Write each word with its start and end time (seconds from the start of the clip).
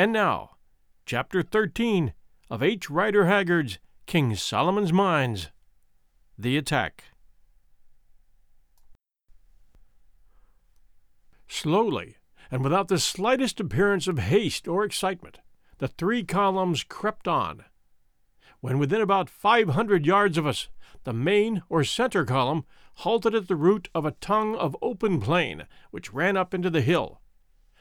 And 0.00 0.14
now, 0.14 0.52
Chapter 1.04 1.42
13 1.42 2.14
of 2.48 2.62
H. 2.62 2.88
Rider 2.88 3.26
Haggard's 3.26 3.78
King 4.06 4.34
Solomon's 4.34 4.94
Mines 4.94 5.50
The 6.38 6.56
Attack. 6.56 7.04
Slowly, 11.48 12.16
and 12.50 12.64
without 12.64 12.88
the 12.88 12.98
slightest 12.98 13.60
appearance 13.60 14.08
of 14.08 14.18
haste 14.18 14.66
or 14.66 14.84
excitement, 14.84 15.40
the 15.76 15.88
three 15.88 16.24
columns 16.24 16.82
crept 16.82 17.28
on. 17.28 17.66
When 18.60 18.78
within 18.78 19.02
about 19.02 19.28
five 19.28 19.68
hundred 19.68 20.06
yards 20.06 20.38
of 20.38 20.46
us, 20.46 20.70
the 21.04 21.12
main 21.12 21.62
or 21.68 21.84
center 21.84 22.24
column 22.24 22.64
halted 23.04 23.34
at 23.34 23.48
the 23.48 23.54
root 23.54 23.90
of 23.94 24.06
a 24.06 24.12
tongue 24.12 24.56
of 24.56 24.74
open 24.80 25.20
plain 25.20 25.66
which 25.90 26.14
ran 26.14 26.38
up 26.38 26.54
into 26.54 26.70
the 26.70 26.80
hill, 26.80 27.20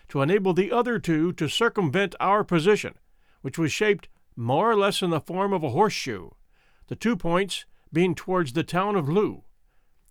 to 0.10 0.22
enable 0.22 0.54
the 0.54 0.72
other 0.72 1.00
two 1.00 1.32
to 1.34 1.48
circumvent 1.48 2.16
our 2.20 2.44
position, 2.44 2.96
which 3.42 3.58
was 3.58 3.72
shaped 3.72 4.10
more 4.36 4.70
or 4.72 4.76
less 4.76 5.02
in 5.02 5.10
the 5.10 5.22
form 5.22 5.54
of 5.54 5.64
a 5.64 5.70
horseshoe, 5.70 6.30
the 6.88 6.96
two 6.96 7.16
points 7.16 7.66
being 7.94 8.16
towards 8.16 8.54
the 8.54 8.64
town 8.64 8.96
of 8.96 9.08
Loo, 9.08 9.44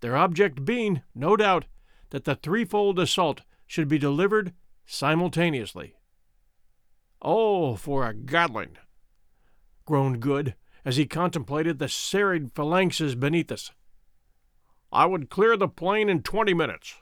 their 0.00 0.16
object 0.16 0.64
being, 0.64 1.02
no 1.14 1.36
doubt, 1.36 1.66
that 2.10 2.24
the 2.24 2.36
threefold 2.36 2.98
assault 2.98 3.42
should 3.66 3.88
be 3.88 3.98
delivered 3.98 4.52
simultaneously. 4.86 5.96
Oh, 7.20 7.76
for 7.76 8.06
a 8.06 8.14
Gatling! 8.14 8.78
groaned 9.84 10.20
Good 10.20 10.54
as 10.84 10.96
he 10.96 11.06
contemplated 11.06 11.78
the 11.78 11.88
serried 11.88 12.54
phalanxes 12.54 13.18
beneath 13.18 13.50
us. 13.50 13.72
I 14.92 15.06
would 15.06 15.28
clear 15.28 15.56
the 15.56 15.68
plain 15.68 16.08
in 16.08 16.22
twenty 16.22 16.54
minutes. 16.54 16.94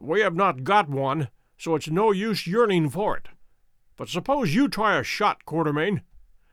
We 0.00 0.20
have 0.20 0.34
not 0.34 0.64
got 0.64 0.88
one, 0.88 1.28
so 1.60 1.74
it's 1.74 1.90
no 1.90 2.10
use 2.10 2.46
yearning 2.46 2.88
for 2.88 3.18
it. 3.18 3.28
But 3.94 4.08
suppose 4.08 4.54
you 4.54 4.66
try 4.66 4.96
a 4.96 5.04
shot, 5.04 5.44
Quatermain. 5.44 6.00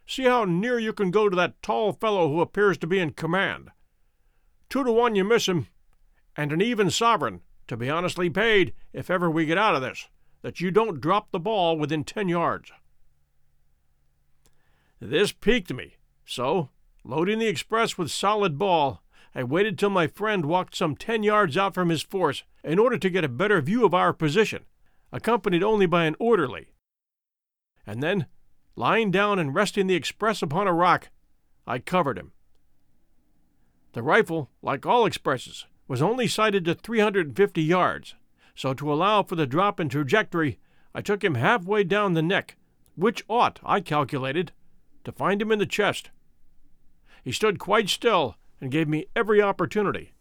See 0.05 0.25
how 0.25 0.44
near 0.44 0.77
you 0.77 0.91
can 0.91 1.11
go 1.11 1.30
to 1.30 1.36
that 1.38 1.61
tall 1.61 1.94
fellow 1.94 2.27
who 2.27 2.41
appears 2.41 2.77
to 2.80 2.88
be 2.88 3.00
in 3.00 3.11
command. 3.11 3.69
Two 4.69 4.83
to 4.83 4.91
one 4.91 5.16
you 5.16 5.23
miss 5.23 5.47
him, 5.47 5.67
and 6.35 6.52
an 6.52 6.61
even 6.61 6.89
sovereign, 6.89 7.39
to 7.69 7.78
be 7.78 7.89
honestly 7.89 8.30
paid 8.30 8.73
if 8.91 9.09
ever 9.09 9.31
we 9.31 9.45
get 9.45 9.58
out 9.58 9.75
of 9.75 9.81
this, 9.81 10.09
that 10.41 10.59
you 10.59 10.72
don't 10.72 11.00
drop 11.00 11.31
the 11.31 11.39
ball 11.39 11.78
within 11.78 12.03
ten 12.03 12.28
yards. 12.28 12.73
This 15.00 15.31
piqued 15.31 15.73
me, 15.73 15.95
so, 16.25 16.67
loading 17.05 17.39
the 17.39 17.47
express 17.47 17.97
with 17.97 18.11
solid 18.11 18.58
ball, 18.58 19.02
I 19.33 19.44
waited 19.44 19.80
till 19.80 19.89
my 19.89 20.08
friend 20.08 20.45
walked 20.45 20.75
some 20.75 20.97
ten 20.97 21.23
yards 21.23 21.55
out 21.55 21.73
from 21.73 21.88
his 21.88 22.02
force 22.02 22.44
in 22.61 22.78
order 22.78 22.97
to 22.97 23.09
get 23.09 23.23
a 23.23 23.30
better 23.30 23.61
view 23.61 23.85
of 23.85 23.94
our 23.94 24.11
position, 24.11 24.66
accompanied 25.11 25.63
only 25.63 25.86
by 25.86 26.05
an 26.05 26.16
orderly. 26.19 26.69
And 27.86 28.03
then, 28.03 28.27
lying 28.75 29.11
down 29.11 29.39
and 29.39 29.55
resting 29.55 29.88
the 29.88 29.95
express 29.95 30.41
upon 30.41 30.67
a 30.67 30.73
rock, 30.73 31.09
I 31.66 31.80
covered 31.80 32.17
him. 32.17 32.31
The 33.94 34.03
rifle, 34.03 34.50
like 34.61 34.85
all 34.85 35.05
expresses, 35.05 35.66
was 35.88 36.02
only 36.02 36.28
sighted 36.28 36.66
to 36.66 36.75
350 36.75 37.61
yards, 37.61 38.16
so 38.55 38.73
to 38.73 38.91
allow 38.91 39.23
for 39.23 39.35
the 39.35 39.47
drop 39.47 39.80
in 39.80 39.89
trajectory, 39.89 40.59
I 40.94 41.01
took 41.01 41.23
him 41.23 41.35
halfway 41.35 41.84
down 41.84 42.13
the 42.13 42.22
neck, 42.22 42.57
which 42.96 43.23
ought, 43.29 43.59
I 43.63 43.81
calculated, 43.81 44.51
to 45.03 45.12
find 45.12 45.41
him 45.41 45.51
in 45.51 45.59
the 45.59 45.66
chest. 45.66 46.09
He 47.23 47.31
stood 47.31 47.59
quite 47.59 47.90
still 47.90 48.35
and 48.59 48.72
gave 48.72 48.88
me 48.88 49.06
every 49.16 49.41
opportunity. 49.41 50.13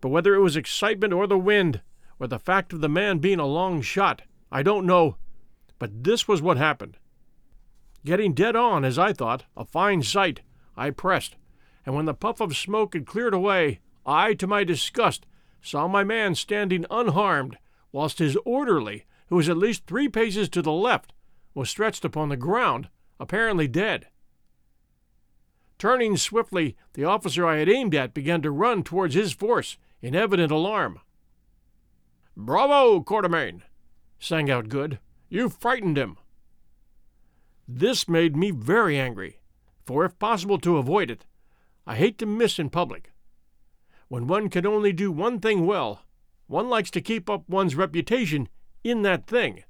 But 0.00 0.08
whether 0.08 0.34
it 0.34 0.40
was 0.40 0.56
excitement 0.56 1.12
or 1.12 1.26
the 1.26 1.38
wind, 1.38 1.82
or 2.18 2.26
the 2.26 2.38
fact 2.38 2.72
of 2.72 2.80
the 2.80 2.88
man 2.88 3.18
being 3.18 3.38
a 3.38 3.46
long 3.46 3.80
shot, 3.80 4.22
I 4.50 4.62
don't 4.62 4.86
know. 4.86 5.16
But 5.78 6.04
this 6.04 6.26
was 6.26 6.42
what 6.42 6.56
happened. 6.56 6.96
Getting 8.04 8.34
dead 8.34 8.56
on, 8.56 8.84
as 8.84 8.98
I 8.98 9.12
thought, 9.12 9.44
a 9.56 9.64
fine 9.64 10.02
sight, 10.02 10.40
I 10.76 10.90
pressed, 10.90 11.36
and 11.84 11.94
when 11.94 12.04
the 12.04 12.14
puff 12.14 12.40
of 12.40 12.56
smoke 12.56 12.94
had 12.94 13.06
cleared 13.06 13.34
away, 13.34 13.80
I, 14.06 14.34
to 14.34 14.46
my 14.46 14.64
disgust, 14.64 15.26
saw 15.60 15.88
my 15.88 16.04
man 16.04 16.34
standing 16.34 16.86
unharmed, 16.90 17.58
whilst 17.92 18.18
his 18.18 18.36
orderly, 18.44 19.04
who 19.28 19.36
was 19.36 19.48
at 19.48 19.58
least 19.58 19.86
three 19.86 20.08
paces 20.08 20.48
to 20.50 20.62
the 20.62 20.72
left, 20.72 21.12
was 21.54 21.68
stretched 21.68 22.04
upon 22.04 22.28
the 22.28 22.36
ground, 22.36 22.88
apparently 23.18 23.68
dead. 23.68 24.06
Turning 25.78 26.16
swiftly, 26.16 26.76
the 26.94 27.04
officer 27.04 27.46
I 27.46 27.58
had 27.58 27.68
aimed 27.68 27.94
at 27.94 28.14
began 28.14 28.42
to 28.42 28.50
run 28.50 28.82
towards 28.82 29.14
his 29.14 29.32
force 29.32 29.76
in 30.00 30.14
evident 30.14 30.50
alarm. 30.50 31.00
Bravo, 32.40 33.00
Quatermain! 33.00 33.62
sang 34.20 34.48
out 34.48 34.68
Good. 34.68 35.00
You 35.28 35.48
frightened 35.48 35.98
him. 35.98 36.18
This 37.66 38.08
made 38.08 38.36
me 38.36 38.52
very 38.52 38.96
angry, 38.96 39.40
for 39.84 40.04
if 40.04 40.16
possible 40.20 40.56
to 40.60 40.76
avoid 40.76 41.10
it, 41.10 41.26
I 41.84 41.96
hate 41.96 42.16
to 42.18 42.26
miss 42.26 42.60
in 42.60 42.70
public. 42.70 43.10
When 44.06 44.28
one 44.28 44.50
can 44.50 44.64
only 44.66 44.92
do 44.92 45.10
one 45.10 45.40
thing 45.40 45.66
well, 45.66 46.04
one 46.46 46.68
likes 46.68 46.92
to 46.92 47.00
keep 47.00 47.28
up 47.28 47.42
one's 47.48 47.74
reputation 47.74 48.48
in 48.84 49.02
that 49.02 49.26
thing. 49.26 49.64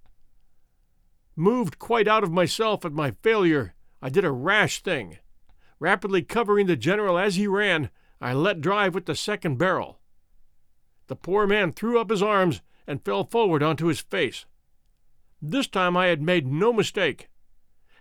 Moved 1.35 1.79
quite 1.79 2.07
out 2.07 2.23
of 2.23 2.31
myself 2.31 2.85
at 2.85 2.93
my 2.93 3.13
failure, 3.23 3.75
I 4.03 4.11
did 4.11 4.27
a 4.27 4.31
rash 4.31 4.83
thing. 4.83 5.17
Rapidly 5.81 6.21
covering 6.21 6.67
the 6.67 6.77
general 6.77 7.17
as 7.17 7.37
he 7.37 7.47
ran, 7.47 7.89
I 8.21 8.35
let 8.35 8.61
drive 8.61 8.95
with 8.95 9.07
the 9.07 9.15
second 9.15 9.57
barrel. 9.57 10.01
The 11.09 11.17
poor 11.17 11.47
man 11.47 11.73
threw 11.73 11.99
up 11.99 12.11
his 12.11 12.23
arms 12.23 12.63
and 12.87 13.05
fell 13.05 13.25
forward 13.25 13.63
onto 13.63 13.87
his 13.87 14.01
face. 14.01 14.47
This 15.41 15.67
time 15.67 15.97
I 15.97 16.07
had 16.07 16.23
made 16.23 16.47
no 16.47 16.73
mistake, 16.73 17.29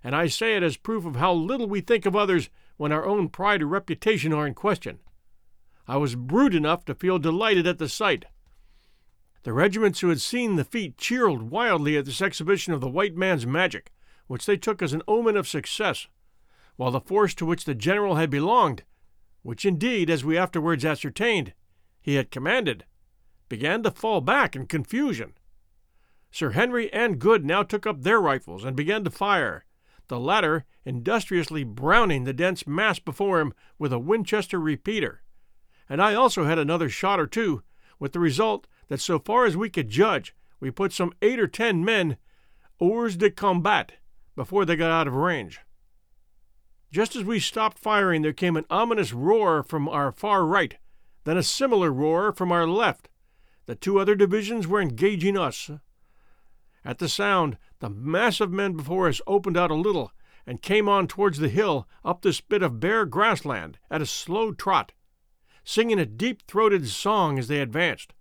and 0.03 0.15
I 0.15 0.27
say 0.27 0.55
it 0.55 0.63
as 0.63 0.77
proof 0.77 1.05
of 1.05 1.15
how 1.15 1.33
little 1.33 1.67
we 1.67 1.81
think 1.81 2.05
of 2.05 2.15
others 2.15 2.49
when 2.75 2.91
our 2.91 3.05
own 3.05 3.29
pride 3.29 3.61
or 3.61 3.67
reputation 3.67 4.33
are 4.33 4.45
in 4.45 4.53
question. 4.53 4.99
I 5.87 5.97
was 5.97 6.15
brute 6.15 6.53
enough 6.53 6.83
to 6.85 6.95
feel 6.95 7.17
delighted 7.17 7.65
at 7.65 7.77
the 7.77 7.89
sight. 7.89 8.25
The 9.43 9.53
regiments 9.53 10.01
who 10.01 10.09
had 10.09 10.19
seen 10.19 10.57
the 10.57 10.65
feat 10.65 10.97
cheered 10.97 11.43
wildly 11.43 11.95
at 11.97 12.05
this 12.05 12.21
exhibition 12.21 12.73
of 12.73 12.81
the 12.81 12.89
white 12.89 13.15
man's 13.15 13.47
magic, 13.47 13.91
which 14.27 14.45
they 14.45 14.57
took 14.57 14.81
as 14.81 14.91
an 14.91 15.01
omen 15.07 15.37
of 15.37 15.47
success, 15.47 16.07
while 16.75 16.91
the 16.91 16.99
force 16.99 17.33
to 17.35 17.45
which 17.45 17.63
the 17.63 17.73
general 17.73 18.15
had 18.15 18.29
belonged, 18.29 18.83
which 19.43 19.65
indeed, 19.65 20.09
as 20.09 20.25
we 20.25 20.37
afterwards 20.37 20.83
ascertained, 20.83 21.53
he 22.01 22.15
had 22.15 22.31
commanded, 22.31 22.83
began 23.49 23.83
to 23.83 23.91
fall 23.91 24.21
back 24.21 24.55
in 24.55 24.65
confusion. 24.65 25.33
Sir 26.31 26.51
Henry 26.51 26.91
and 26.91 27.19
Good 27.19 27.45
now 27.45 27.63
took 27.63 27.85
up 27.85 28.01
their 28.01 28.19
rifles 28.19 28.63
and 28.63 28.75
began 28.75 29.03
to 29.03 29.09
fire, 29.09 29.65
the 30.07 30.19
latter 30.19 30.65
industriously 30.85 31.63
browning 31.63 32.23
the 32.23 32.33
dense 32.33 32.67
mass 32.67 32.99
before 32.99 33.39
him 33.39 33.53
with 33.77 33.93
a 33.93 33.99
Winchester 33.99 34.59
repeater 34.59 35.21
and 35.89 36.01
I 36.01 36.13
also 36.13 36.45
had 36.45 36.59
another 36.59 36.89
shot 36.89 37.19
or 37.19 37.27
two, 37.27 37.63
with 37.99 38.13
the 38.13 38.19
result 38.19 38.67
that 38.89 38.99
so 38.99 39.19
far 39.19 39.45
as 39.45 39.57
we 39.57 39.69
could 39.69 39.89
judge, 39.89 40.35
we 40.59 40.71
put 40.71 40.93
some 40.93 41.13
eight 41.21 41.39
or 41.39 41.47
ten 41.47 41.83
men 41.83 42.17
hors 42.79 43.15
de 43.15 43.29
combat 43.29 43.93
before 44.35 44.65
they 44.65 44.75
got 44.75 44.91
out 44.91 45.07
of 45.07 45.15
range. 45.15 45.61
Just 46.91 47.15
as 47.15 47.23
we 47.23 47.39
stopped 47.39 47.79
firing, 47.79 48.21
there 48.21 48.33
came 48.33 48.55
an 48.55 48.65
ominous 48.69 49.13
roar 49.13 49.63
from 49.63 49.89
our 49.89 50.11
far 50.11 50.45
right, 50.45 50.77
then 51.23 51.37
a 51.37 51.43
similar 51.43 51.91
roar 51.91 52.31
from 52.31 52.51
our 52.51 52.67
left. 52.67 53.09
The 53.67 53.75
two 53.75 53.99
other 53.99 54.15
divisions 54.15 54.67
were 54.67 54.81
engaging 54.81 55.37
us. 55.37 55.69
At 56.83 56.97
the 56.97 57.07
sound, 57.07 57.57
the 57.79 57.89
mass 57.89 58.41
of 58.41 58.51
men 58.51 58.73
before 58.73 59.07
us 59.07 59.21
opened 59.27 59.57
out 59.57 59.71
a 59.71 59.75
little 59.75 60.11
and 60.45 60.61
came 60.61 60.89
on 60.89 61.07
towards 61.07 61.37
the 61.37 61.49
hill 61.49 61.87
up 62.03 62.21
this 62.21 62.41
bit 62.41 62.63
of 62.63 62.79
bare 62.79 63.05
grassland 63.05 63.77
at 63.91 64.01
a 64.01 64.05
slow 64.05 64.51
trot 64.51 64.93
singing 65.67 65.99
a 65.99 66.05
deep 66.05 66.43
throated 66.47 66.87
song 66.87 67.37
as 67.37 67.49
they 67.49 67.59
advanced. 67.59 68.13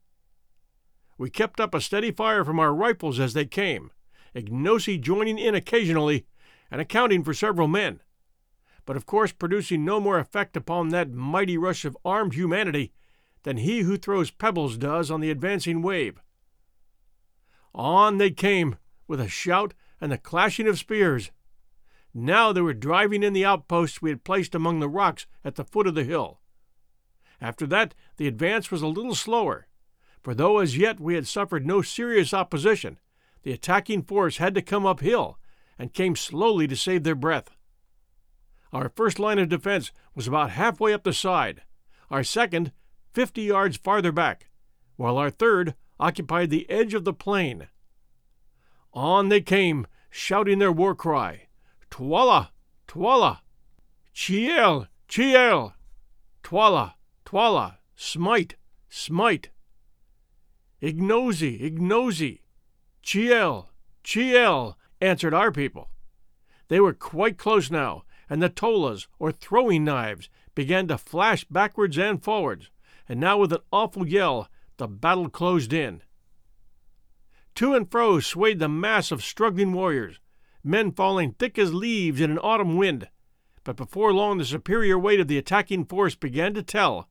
We 1.16 1.30
kept 1.30 1.60
up 1.60 1.74
a 1.74 1.80
steady 1.80 2.10
fire 2.10 2.44
from 2.44 2.58
our 2.58 2.74
rifles 2.74 3.20
as 3.20 3.34
they 3.34 3.44
came, 3.46 3.92
Ignosi 4.34 5.00
joining 5.00 5.38
in 5.38 5.54
occasionally 5.54 6.26
and 6.72 6.80
accounting 6.80 7.22
for 7.22 7.32
several 7.32 7.68
men, 7.68 8.00
but 8.84 8.96
of 8.96 9.06
course 9.06 9.30
producing 9.30 9.84
no 9.84 10.00
more 10.00 10.18
effect 10.18 10.56
upon 10.56 10.88
that 10.88 11.12
mighty 11.12 11.56
rush 11.56 11.84
of 11.84 11.96
armed 12.04 12.34
humanity 12.34 12.92
than 13.46 13.58
he 13.58 13.82
who 13.82 13.96
throws 13.96 14.32
pebbles 14.32 14.76
does 14.76 15.08
on 15.08 15.20
the 15.20 15.30
advancing 15.30 15.80
wave. 15.80 16.20
On 17.72 18.18
they 18.18 18.32
came, 18.32 18.74
with 19.06 19.20
a 19.20 19.28
shout 19.28 19.72
and 20.00 20.10
the 20.10 20.18
clashing 20.18 20.66
of 20.66 20.76
spears. 20.76 21.30
Now 22.12 22.52
they 22.52 22.60
were 22.60 22.74
driving 22.74 23.22
in 23.22 23.34
the 23.34 23.44
outposts 23.44 24.02
we 24.02 24.10
had 24.10 24.24
placed 24.24 24.56
among 24.56 24.80
the 24.80 24.88
rocks 24.88 25.28
at 25.44 25.54
the 25.54 25.64
foot 25.64 25.86
of 25.86 25.94
the 25.94 26.02
hill. 26.02 26.40
After 27.40 27.68
that, 27.68 27.94
the 28.16 28.26
advance 28.26 28.72
was 28.72 28.82
a 28.82 28.88
little 28.88 29.14
slower, 29.14 29.68
for 30.24 30.34
though 30.34 30.58
as 30.58 30.76
yet 30.76 30.98
we 30.98 31.14
had 31.14 31.28
suffered 31.28 31.64
no 31.64 31.82
serious 31.82 32.34
opposition, 32.34 32.98
the 33.44 33.52
attacking 33.52 34.02
force 34.02 34.38
had 34.38 34.56
to 34.56 34.60
come 34.60 34.84
uphill 34.84 35.38
and 35.78 35.94
came 35.94 36.16
slowly 36.16 36.66
to 36.66 36.74
save 36.74 37.04
their 37.04 37.14
breath. 37.14 37.52
Our 38.72 38.88
first 38.88 39.20
line 39.20 39.38
of 39.38 39.48
defense 39.48 39.92
was 40.16 40.26
about 40.26 40.50
halfway 40.50 40.92
up 40.92 41.04
the 41.04 41.12
side, 41.12 41.62
our 42.10 42.24
second 42.24 42.72
fifty 43.16 43.44
yards 43.44 43.78
farther 43.78 44.12
back, 44.12 44.50
while 44.96 45.16
our 45.16 45.30
third 45.30 45.74
occupied 45.98 46.50
the 46.50 46.68
edge 46.68 46.92
of 46.92 47.04
the 47.04 47.14
plain. 47.14 47.66
On 48.92 49.30
they 49.30 49.40
came, 49.40 49.86
shouting 50.10 50.58
their 50.58 50.70
war 50.70 50.94
cry 50.94 51.46
Twala! 51.88 52.52
Twala! 52.86 53.40
Chiel! 54.12 54.88
Chiel! 55.08 55.72
Twala! 56.42 56.96
Twala! 57.24 57.78
Smite! 57.94 58.56
Smite! 58.90 59.48
Ignosi! 60.82 61.58
Ignosi! 61.58 62.40
Chiel! 63.00 63.70
Chiel! 64.04 64.76
answered 65.00 65.32
our 65.32 65.50
people. 65.50 65.88
They 66.68 66.80
were 66.80 66.92
quite 66.92 67.38
close 67.38 67.70
now, 67.70 68.04
and 68.28 68.42
the 68.42 68.50
tollas, 68.50 69.06
or 69.18 69.32
throwing 69.32 69.84
knives, 69.84 70.28
began 70.54 70.86
to 70.88 70.98
flash 70.98 71.44
backwards 71.44 71.96
and 71.96 72.22
forwards, 72.22 72.68
and 73.08 73.20
now 73.20 73.38
with 73.38 73.52
an 73.52 73.60
awful 73.72 74.06
yell 74.06 74.48
the 74.76 74.88
battle 74.88 75.28
closed 75.28 75.72
in. 75.72 76.02
To 77.56 77.74
and 77.74 77.90
fro 77.90 78.20
swayed 78.20 78.58
the 78.58 78.68
mass 78.68 79.10
of 79.10 79.24
struggling 79.24 79.72
warriors, 79.72 80.20
men 80.62 80.92
falling 80.92 81.32
thick 81.32 81.58
as 81.58 81.72
leaves 81.72 82.20
in 82.20 82.30
an 82.30 82.38
autumn 82.38 82.76
wind. 82.76 83.08
But 83.64 83.76
before 83.76 84.12
long 84.12 84.38
the 84.38 84.44
superior 84.44 84.98
weight 84.98 85.20
of 85.20 85.28
the 85.28 85.38
attacking 85.38 85.86
force 85.86 86.14
began 86.14 86.54
to 86.54 86.62
tell, 86.62 87.08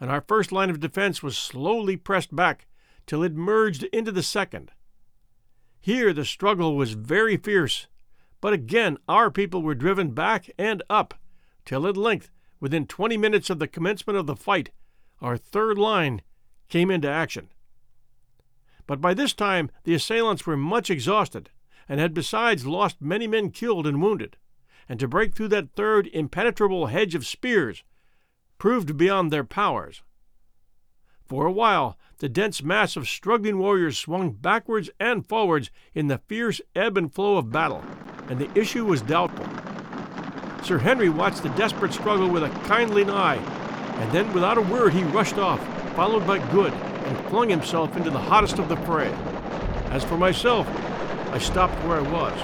and 0.00 0.10
our 0.10 0.20
first 0.20 0.50
line 0.50 0.70
of 0.70 0.80
defense 0.80 1.22
was 1.22 1.36
slowly 1.36 1.96
pressed 1.96 2.34
back 2.34 2.66
till 3.06 3.22
it 3.22 3.34
merged 3.34 3.82
into 3.84 4.10
the 4.10 4.22
second. 4.22 4.70
Here 5.80 6.12
the 6.12 6.24
struggle 6.24 6.76
was 6.76 6.94
very 6.94 7.36
fierce, 7.36 7.86
but 8.40 8.52
again 8.52 8.98
our 9.08 9.30
people 9.30 9.62
were 9.62 9.74
driven 9.74 10.12
back 10.12 10.50
and 10.58 10.82
up, 10.88 11.14
till 11.64 11.86
at 11.86 11.96
length, 11.96 12.30
within 12.60 12.86
twenty 12.86 13.16
minutes 13.16 13.50
of 13.50 13.58
the 13.58 13.68
commencement 13.68 14.18
of 14.18 14.26
the 14.26 14.36
fight, 14.36 14.70
our 15.22 15.36
third 15.36 15.78
line 15.78 16.20
came 16.68 16.90
into 16.90 17.08
action. 17.08 17.48
But 18.86 19.00
by 19.00 19.14
this 19.14 19.32
time 19.32 19.70
the 19.84 19.94
assailants 19.94 20.44
were 20.46 20.56
much 20.56 20.90
exhausted, 20.90 21.48
and 21.88 22.00
had 22.00 22.12
besides 22.12 22.66
lost 22.66 23.00
many 23.00 23.26
men 23.26 23.50
killed 23.50 23.86
and 23.86 24.02
wounded, 24.02 24.36
and 24.88 24.98
to 25.00 25.08
break 25.08 25.34
through 25.34 25.48
that 25.48 25.72
third 25.74 26.08
impenetrable 26.12 26.86
hedge 26.86 27.14
of 27.14 27.26
spears 27.26 27.84
proved 28.58 28.96
beyond 28.96 29.30
their 29.30 29.44
powers. 29.44 30.02
For 31.24 31.46
a 31.46 31.52
while 31.52 31.96
the 32.18 32.28
dense 32.28 32.62
mass 32.62 32.96
of 32.96 33.08
struggling 33.08 33.58
warriors 33.58 33.98
swung 33.98 34.32
backwards 34.32 34.90
and 35.00 35.26
forwards 35.26 35.70
in 35.94 36.08
the 36.08 36.18
fierce 36.18 36.60
ebb 36.74 36.96
and 36.96 37.12
flow 37.12 37.36
of 37.36 37.50
battle, 37.50 37.82
and 38.28 38.38
the 38.38 38.50
issue 38.58 38.84
was 38.84 39.02
doubtful. 39.02 39.46
Sir 40.64 40.78
Henry 40.78 41.08
watched 41.08 41.42
the 41.42 41.48
desperate 41.50 41.92
struggle 41.92 42.28
with 42.28 42.44
a 42.44 42.50
kindling 42.68 43.10
eye, 43.10 43.61
and 43.98 44.10
then 44.12 44.32
without 44.32 44.58
a 44.58 44.62
word 44.62 44.92
he 44.92 45.02
rushed 45.04 45.38
off, 45.38 45.60
followed 45.94 46.26
by 46.26 46.38
Good, 46.50 46.72
and 46.72 47.18
flung 47.28 47.48
himself 47.48 47.96
into 47.96 48.10
the 48.10 48.18
hottest 48.18 48.58
of 48.58 48.68
the 48.68 48.76
fray. 48.78 49.12
As 49.90 50.04
for 50.04 50.16
myself, 50.16 50.66
I 51.32 51.38
stopped 51.38 51.74
where 51.84 51.98
I 51.98 52.10
was. 52.10 52.38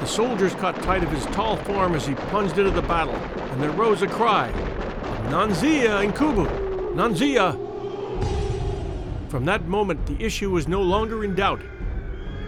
The 0.00 0.06
soldiers 0.06 0.54
caught 0.54 0.80
tight 0.82 1.02
of 1.02 1.10
his 1.10 1.26
tall 1.26 1.56
form 1.56 1.94
as 1.94 2.06
he 2.06 2.14
plunged 2.14 2.58
into 2.58 2.70
the 2.70 2.82
battle, 2.82 3.14
and 3.14 3.62
there 3.62 3.70
rose 3.70 4.02
a 4.02 4.06
cry 4.06 4.52
Nanzia 5.30 6.04
Incubu! 6.04 6.46
Nanzia! 6.94 7.58
From 9.28 9.44
that 9.46 9.66
moment, 9.66 10.06
the 10.06 10.24
issue 10.24 10.50
was 10.50 10.68
no 10.68 10.80
longer 10.80 11.24
in 11.24 11.34
doubt. 11.34 11.60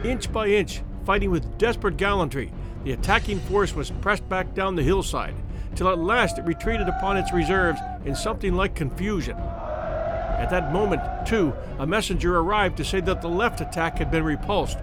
Inch 0.05 0.33
by 0.33 0.47
inch, 0.47 0.83
fighting 1.05 1.33
with 1.33 1.59
desperate 1.59 1.97
gallantry, 1.97 2.53
the 2.85 2.93
attacking 2.93 3.41
force 3.41 3.75
was 3.75 3.91
pressed 3.91 4.29
back 4.29 4.55
down 4.55 4.77
the 4.77 4.83
hillside, 4.85 5.35
till 5.79 5.89
at 5.89 5.99
last 5.99 6.39
it 6.39 6.45
retreated 6.45 6.89
upon 6.89 7.17
its 7.17 7.33
reserves 7.33 7.81
in 8.05 8.13
something 8.13 8.55
like 8.55 8.75
confusion. 8.75 9.37
At 9.39 10.51
that 10.51 10.73
moment, 10.73 11.01
too, 11.25 11.55
a 11.79 11.87
messenger 11.87 12.37
arrived 12.37 12.77
to 12.79 12.85
say 12.85 13.01
that 13.03 13.23
the 13.23 13.29
left 13.29 13.61
attack 13.61 13.97
had 13.99 14.11
been 14.11 14.25
repulsed, 14.25 14.79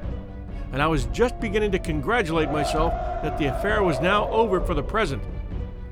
and 0.72 0.82
I 0.82 0.88
was 0.88 1.08
just 1.08 1.38
beginning 1.42 1.74
to 1.74 1.80
congratulate 1.80 2.50
myself 2.50 2.94
that 3.24 3.38
the 3.38 3.48
affair 3.48 3.84
was 3.84 4.00
now 4.00 4.30
over 4.30 4.62
for 4.62 4.74
the 4.74 4.84
present, 4.84 5.22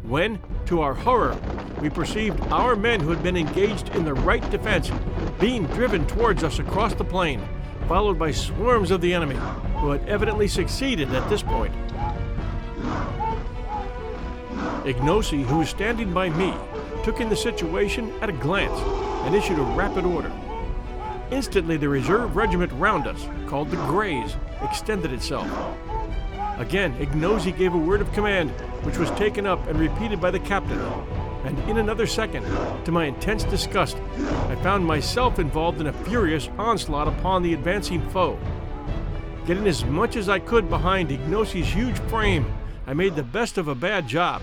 when, 0.04 0.40
to 0.68 0.80
our 0.80 0.94
horror, 0.94 1.38
we 1.82 1.90
perceived 1.90 2.40
our 2.44 2.74
men 2.74 3.02
who 3.02 3.10
had 3.10 3.24
been 3.24 3.36
engaged 3.36 3.90
in 3.90 4.06
the 4.06 4.14
right 4.14 4.50
defense 4.52 4.90
being 5.38 5.66
driven 5.68 6.08
towards 6.08 6.46
us 6.46 6.60
across 6.60 6.94
the 6.94 7.04
plain, 7.04 7.42
followed 7.90 8.18
by 8.18 8.32
swarms 8.32 8.90
of 8.90 9.02
the 9.02 9.14
enemy, 9.14 9.36
who 9.80 9.90
had 9.90 10.08
evidently 10.08 10.48
succeeded 10.48 11.14
at 11.14 11.30
this 11.30 11.44
point. 11.44 11.74
Ignosi, 14.86 15.44
who 15.44 15.60
was 15.60 15.70
standing 15.70 16.14
by 16.14 16.28
me, 16.30 16.54
took 17.06 17.22
in 17.22 17.30
the 17.30 17.36
situation 17.38 18.12
at 18.22 18.30
a 18.30 18.34
glance 18.34 18.78
and 19.26 19.34
issued 19.34 19.58
a 19.58 19.62
rapid 19.62 20.04
order. 20.04 20.32
Instantly, 21.32 21.78
the 21.78 21.88
reserve 21.88 22.36
regiment 22.36 22.70
round 22.74 23.08
us, 23.08 23.26
called 23.48 23.72
the 23.72 23.78
Greys, 23.88 24.36
extended 24.62 25.14
itself. 25.14 25.48
Again, 26.58 26.94
Ignosi 26.98 27.58
gave 27.58 27.74
a 27.74 27.78
word 27.78 28.02
of 28.02 28.12
command, 28.12 28.52
which 28.84 28.98
was 28.98 29.10
taken 29.12 29.48
up 29.48 29.66
and 29.68 29.80
repeated 29.80 30.20
by 30.20 30.32
the 30.32 30.40
captain. 30.40 30.80
And 31.46 31.58
in 31.70 31.78
another 31.78 32.06
second, 32.06 32.44
to 32.84 32.92
my 32.92 33.06
intense 33.06 33.46
disgust, 33.46 33.96
I 34.50 34.56
found 34.64 34.86
myself 34.86 35.40
involved 35.40 35.80
in 35.80 35.88
a 35.88 35.94
furious 35.94 36.50
onslaught 36.58 37.08
upon 37.08 37.42
the 37.42 37.54
advancing 37.54 38.02
foe. 38.10 38.38
Getting 39.48 39.66
as 39.66 39.86
much 39.86 40.18
as 40.18 40.28
I 40.28 40.40
could 40.40 40.70
behind 40.70 41.10
Ignosi's 41.10 41.74
huge 41.74 41.98
frame, 42.10 42.46
I 42.86 42.94
made 42.94 43.16
the 43.16 43.24
best 43.24 43.58
of 43.58 43.70
a 43.70 43.76
bad 43.76 44.10
job 44.10 44.42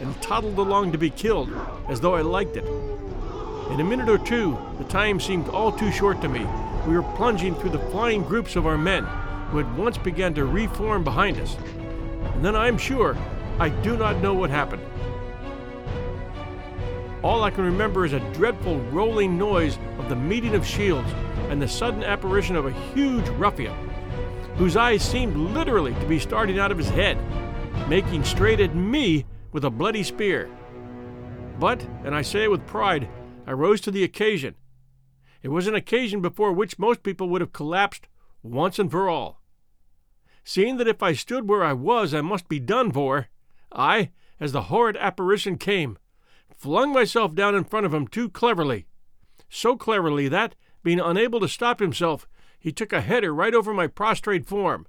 and 0.00 0.20
toddled 0.22 0.58
along 0.58 0.92
to 0.92 0.98
be 0.98 1.10
killed, 1.10 1.52
as 1.88 2.00
though 2.00 2.14
I 2.14 2.22
liked 2.22 2.56
it. 2.56 2.64
In 3.70 3.80
a 3.80 3.84
minute 3.84 4.08
or 4.08 4.18
two, 4.18 4.58
the 4.78 4.84
time 4.84 5.20
seemed 5.20 5.48
all 5.48 5.70
too 5.70 5.92
short 5.92 6.20
to 6.22 6.28
me. 6.28 6.46
We 6.86 6.96
were 6.96 7.14
plunging 7.14 7.54
through 7.54 7.70
the 7.70 7.90
flying 7.90 8.22
groups 8.22 8.56
of 8.56 8.66
our 8.66 8.78
men, 8.78 9.04
who 9.50 9.58
had 9.58 9.76
once 9.76 9.98
begun 9.98 10.34
to 10.34 10.44
reform 10.44 11.04
behind 11.04 11.38
us. 11.38 11.56
And 12.34 12.44
then 12.44 12.56
I'm 12.56 12.78
sure 12.78 13.16
I 13.58 13.68
do 13.68 13.96
not 13.96 14.20
know 14.20 14.34
what 14.34 14.50
happened. 14.50 14.82
All 17.22 17.44
I 17.44 17.50
can 17.50 17.64
remember 17.64 18.06
is 18.06 18.14
a 18.14 18.32
dreadful 18.32 18.80
rolling 18.90 19.36
noise 19.36 19.78
of 19.98 20.08
the 20.08 20.16
meeting 20.16 20.54
of 20.54 20.66
shields 20.66 21.12
and 21.50 21.60
the 21.60 21.68
sudden 21.68 22.02
apparition 22.02 22.56
of 22.56 22.64
a 22.64 22.72
huge 22.94 23.28
ruffian, 23.30 23.74
whose 24.56 24.76
eyes 24.76 25.02
seemed 25.02 25.36
literally 25.36 25.92
to 25.94 26.06
be 26.06 26.18
starting 26.18 26.58
out 26.58 26.72
of 26.72 26.78
his 26.78 26.88
head, 26.88 27.18
making 27.88 28.24
straight 28.24 28.60
at 28.60 28.74
me 28.74 29.26
with 29.52 29.64
a 29.64 29.70
bloody 29.70 30.02
spear. 30.02 30.48
But, 31.58 31.82
and 32.04 32.14
I 32.14 32.22
say 32.22 32.44
it 32.44 32.50
with 32.50 32.66
pride, 32.66 33.08
I 33.46 33.52
rose 33.52 33.80
to 33.82 33.90
the 33.90 34.04
occasion. 34.04 34.54
It 35.42 35.48
was 35.48 35.66
an 35.66 35.74
occasion 35.74 36.20
before 36.20 36.52
which 36.52 36.78
most 36.78 37.02
people 37.02 37.28
would 37.28 37.40
have 37.40 37.52
collapsed 37.52 38.08
once 38.42 38.78
and 38.78 38.90
for 38.90 39.08
all. 39.08 39.40
Seeing 40.44 40.76
that 40.78 40.88
if 40.88 41.02
I 41.02 41.12
stood 41.12 41.48
where 41.48 41.62
I 41.62 41.72
was 41.72 42.14
I 42.14 42.20
must 42.20 42.48
be 42.48 42.60
done 42.60 42.92
for, 42.92 43.28
I, 43.72 44.10
as 44.38 44.52
the 44.52 44.62
horrid 44.62 44.96
apparition 44.96 45.58
came, 45.58 45.98
flung 46.54 46.92
myself 46.92 47.34
down 47.34 47.54
in 47.54 47.64
front 47.64 47.86
of 47.86 47.94
him 47.94 48.06
too 48.06 48.28
cleverly. 48.28 48.86
So 49.48 49.76
cleverly 49.76 50.28
that, 50.28 50.54
being 50.82 51.00
unable 51.00 51.40
to 51.40 51.48
stop 51.48 51.80
himself, 51.80 52.26
he 52.58 52.72
took 52.72 52.92
a 52.92 53.00
header 53.00 53.34
right 53.34 53.54
over 53.54 53.72
my 53.72 53.86
prostrate 53.86 54.46
form. 54.46 54.86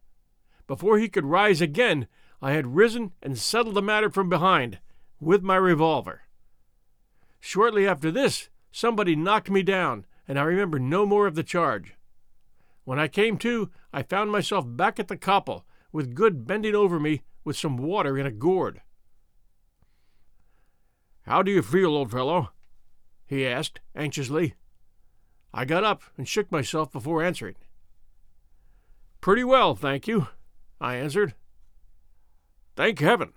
Before 0.67 0.99
he 0.99 1.09
could 1.09 1.25
rise 1.25 1.61
again, 1.61 2.07
I 2.41 2.53
had 2.53 2.75
risen 2.75 3.11
and 3.21 3.37
settled 3.37 3.75
the 3.75 3.81
matter 3.81 4.09
from 4.09 4.29
behind 4.29 4.79
with 5.19 5.43
my 5.43 5.55
revolver. 5.55 6.23
Shortly 7.39 7.87
after 7.87 8.11
this, 8.11 8.49
somebody 8.71 9.15
knocked 9.15 9.49
me 9.49 9.61
down, 9.61 10.05
and 10.27 10.39
I 10.39 10.43
remember 10.43 10.79
no 10.79 11.05
more 11.05 11.27
of 11.27 11.35
the 11.35 11.43
charge. 11.43 11.93
When 12.83 12.99
I 12.99 13.07
came 13.07 13.37
to, 13.39 13.69
I 13.93 14.03
found 14.03 14.31
myself 14.31 14.65
back 14.67 14.99
at 14.99 15.07
the 15.07 15.17
kopje, 15.17 15.63
with 15.91 16.15
Good 16.15 16.47
bending 16.47 16.73
over 16.73 16.99
me 16.99 17.21
with 17.43 17.57
some 17.57 17.77
water 17.77 18.17
in 18.17 18.25
a 18.25 18.31
gourd. 18.31 18.81
How 21.23 21.41
do 21.41 21.51
you 21.51 21.61
feel, 21.61 21.95
old 21.95 22.11
fellow? 22.11 22.51
he 23.25 23.45
asked 23.45 23.79
anxiously. 23.95 24.55
I 25.53 25.65
got 25.65 25.83
up 25.83 26.03
and 26.17 26.27
shook 26.27 26.51
myself 26.51 26.91
before 26.91 27.23
answering. 27.23 27.55
Pretty 29.19 29.43
well, 29.43 29.75
thank 29.75 30.07
you, 30.07 30.27
I 30.79 30.95
answered. 30.95 31.35
Thank 32.75 32.99
heaven! 32.99 33.33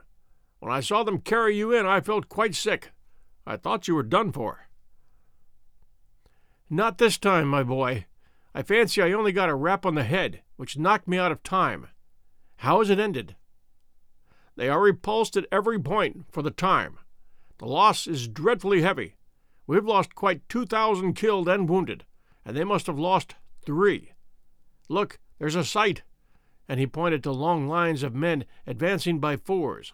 When 0.60 0.72
I 0.72 0.80
saw 0.80 1.02
them 1.02 1.20
carry 1.20 1.56
you 1.56 1.72
in, 1.72 1.86
I 1.86 2.00
felt 2.00 2.28
quite 2.28 2.54
sick. 2.54 2.92
I 3.46 3.56
thought 3.56 3.88
you 3.88 3.94
were 3.94 4.02
done 4.02 4.32
for. 4.32 4.68
Not 6.70 6.98
this 6.98 7.18
time, 7.18 7.48
my 7.48 7.62
boy. 7.62 8.06
I 8.54 8.62
fancy 8.62 9.02
I 9.02 9.12
only 9.12 9.32
got 9.32 9.50
a 9.50 9.54
rap 9.54 9.84
on 9.84 9.94
the 9.94 10.04
head, 10.04 10.40
which 10.56 10.78
knocked 10.78 11.08
me 11.08 11.18
out 11.18 11.32
of 11.32 11.42
time. 11.42 11.88
How 12.56 12.78
has 12.78 12.88
it 12.88 12.98
ended? 12.98 13.36
They 14.56 14.68
are 14.68 14.80
repulsed 14.80 15.36
at 15.36 15.46
every 15.50 15.78
point 15.78 16.26
for 16.30 16.40
the 16.40 16.50
time. 16.50 16.98
The 17.58 17.66
loss 17.66 18.06
is 18.06 18.28
dreadfully 18.28 18.82
heavy. 18.82 19.16
We've 19.66 19.84
lost 19.84 20.14
quite 20.14 20.48
two 20.48 20.64
thousand 20.64 21.14
killed 21.14 21.48
and 21.48 21.68
wounded, 21.68 22.04
and 22.44 22.56
they 22.56 22.64
must 22.64 22.86
have 22.86 22.98
lost 22.98 23.34
three. 23.66 24.12
Look, 24.88 25.18
there's 25.38 25.56
a 25.56 25.64
sight. 25.64 26.02
And 26.68 26.80
he 26.80 26.86
pointed 26.86 27.22
to 27.22 27.32
long 27.32 27.68
lines 27.68 28.02
of 28.02 28.14
men 28.14 28.44
advancing 28.66 29.18
by 29.18 29.36
fours. 29.36 29.92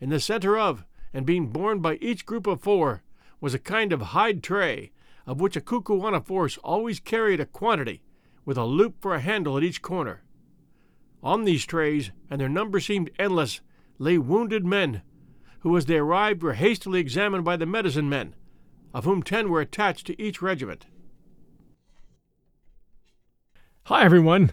In 0.00 0.10
the 0.10 0.20
center 0.20 0.58
of, 0.58 0.84
and 1.12 1.24
being 1.24 1.48
borne 1.48 1.80
by 1.80 1.94
each 1.96 2.26
group 2.26 2.46
of 2.46 2.60
four, 2.60 3.02
was 3.40 3.54
a 3.54 3.58
kind 3.58 3.92
of 3.92 4.00
hide 4.00 4.42
tray, 4.42 4.92
of 5.26 5.40
which 5.40 5.56
a 5.56 5.60
Kukuana 5.60 6.24
force 6.24 6.58
always 6.58 7.00
carried 7.00 7.40
a 7.40 7.46
quantity, 7.46 8.02
with 8.44 8.56
a 8.56 8.64
loop 8.64 8.96
for 9.00 9.14
a 9.14 9.20
handle 9.20 9.56
at 9.56 9.62
each 9.62 9.82
corner. 9.82 10.22
On 11.22 11.44
these 11.44 11.66
trays, 11.66 12.10
and 12.30 12.40
their 12.40 12.48
number 12.48 12.80
seemed 12.80 13.10
endless, 13.18 13.60
lay 13.98 14.18
wounded 14.18 14.64
men, 14.64 15.02
who 15.60 15.76
as 15.76 15.86
they 15.86 15.98
arrived 15.98 16.42
were 16.42 16.54
hastily 16.54 17.00
examined 17.00 17.44
by 17.44 17.56
the 17.56 17.66
medicine 17.66 18.08
men, 18.08 18.34
of 18.94 19.04
whom 19.04 19.22
ten 19.22 19.48
were 19.48 19.60
attached 19.60 20.06
to 20.06 20.20
each 20.20 20.40
regiment. 20.40 20.86
Hi, 23.84 24.04
everyone. 24.04 24.52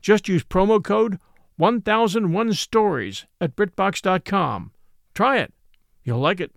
just 0.00 0.28
use 0.28 0.44
promo 0.44 0.82
code 0.82 1.18
1001 1.56 2.54
Stories 2.54 3.26
at 3.40 3.54
BritBox.com. 3.54 4.72
Try 5.14 5.38
it. 5.38 5.52
You'll 6.02 6.20
like 6.20 6.40
it. 6.40 6.52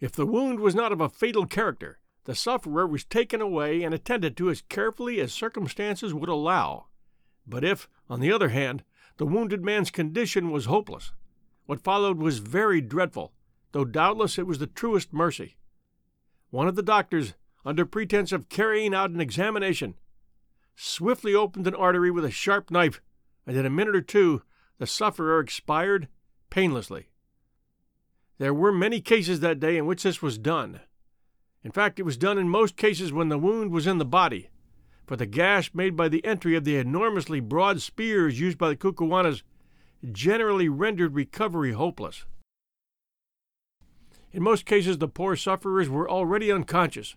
If 0.00 0.12
the 0.12 0.26
wound 0.26 0.58
was 0.58 0.74
not 0.74 0.90
of 0.90 1.00
a 1.00 1.08
fatal 1.08 1.46
character, 1.46 2.00
the 2.24 2.34
sufferer 2.34 2.86
was 2.86 3.04
taken 3.04 3.40
away 3.40 3.82
and 3.82 3.94
attended 3.94 4.36
to 4.36 4.50
as 4.50 4.62
carefully 4.62 5.20
as 5.20 5.32
circumstances 5.32 6.12
would 6.12 6.28
allow. 6.28 6.86
But 7.46 7.64
if, 7.64 7.88
on 8.08 8.20
the 8.20 8.32
other 8.32 8.48
hand, 8.48 8.82
the 9.16 9.26
wounded 9.26 9.64
man's 9.64 9.90
condition 9.90 10.50
was 10.50 10.64
hopeless, 10.64 11.12
what 11.66 11.84
followed 11.84 12.18
was 12.18 12.38
very 12.38 12.80
dreadful, 12.80 13.32
though 13.72 13.84
doubtless 13.84 14.38
it 14.38 14.46
was 14.46 14.58
the 14.58 14.66
truest 14.66 15.12
mercy. 15.12 15.56
One 16.50 16.68
of 16.68 16.74
the 16.74 16.82
doctors, 16.82 17.34
under 17.64 17.86
pretense 17.86 18.32
of 18.32 18.48
carrying 18.48 18.94
out 18.94 19.10
an 19.10 19.20
examination, 19.20 19.94
swiftly 20.74 21.34
opened 21.34 21.66
an 21.66 21.74
artery 21.74 22.10
with 22.10 22.24
a 22.24 22.30
sharp 22.30 22.70
knife, 22.70 23.00
and 23.46 23.56
in 23.56 23.66
a 23.66 23.70
minute 23.70 23.96
or 23.96 24.00
two 24.00 24.42
the 24.78 24.86
sufferer 24.86 25.40
expired 25.40 26.08
painlessly. 26.50 27.08
There 28.38 28.54
were 28.54 28.72
many 28.72 29.00
cases 29.00 29.40
that 29.40 29.60
day 29.60 29.76
in 29.76 29.86
which 29.86 30.02
this 30.02 30.20
was 30.20 30.38
done. 30.38 30.80
In 31.62 31.70
fact, 31.70 32.00
it 32.00 32.04
was 32.04 32.16
done 32.16 32.38
in 32.38 32.48
most 32.48 32.76
cases 32.76 33.12
when 33.12 33.28
the 33.28 33.38
wound 33.38 33.70
was 33.70 33.86
in 33.86 33.98
the 33.98 34.04
body, 34.04 34.50
for 35.06 35.16
the 35.16 35.26
gash 35.26 35.72
made 35.74 35.96
by 35.96 36.08
the 36.08 36.24
entry 36.24 36.56
of 36.56 36.64
the 36.64 36.76
enormously 36.76 37.38
broad 37.38 37.80
spears 37.80 38.40
used 38.40 38.58
by 38.58 38.68
the 38.68 38.76
Kukuanas 38.76 39.42
generally 40.10 40.68
rendered 40.68 41.14
recovery 41.14 41.72
hopeless. 41.72 42.24
In 44.32 44.42
most 44.42 44.66
cases, 44.66 44.98
the 44.98 45.08
poor 45.08 45.36
sufferers 45.36 45.88
were 45.88 46.10
already 46.10 46.50
unconscious, 46.50 47.14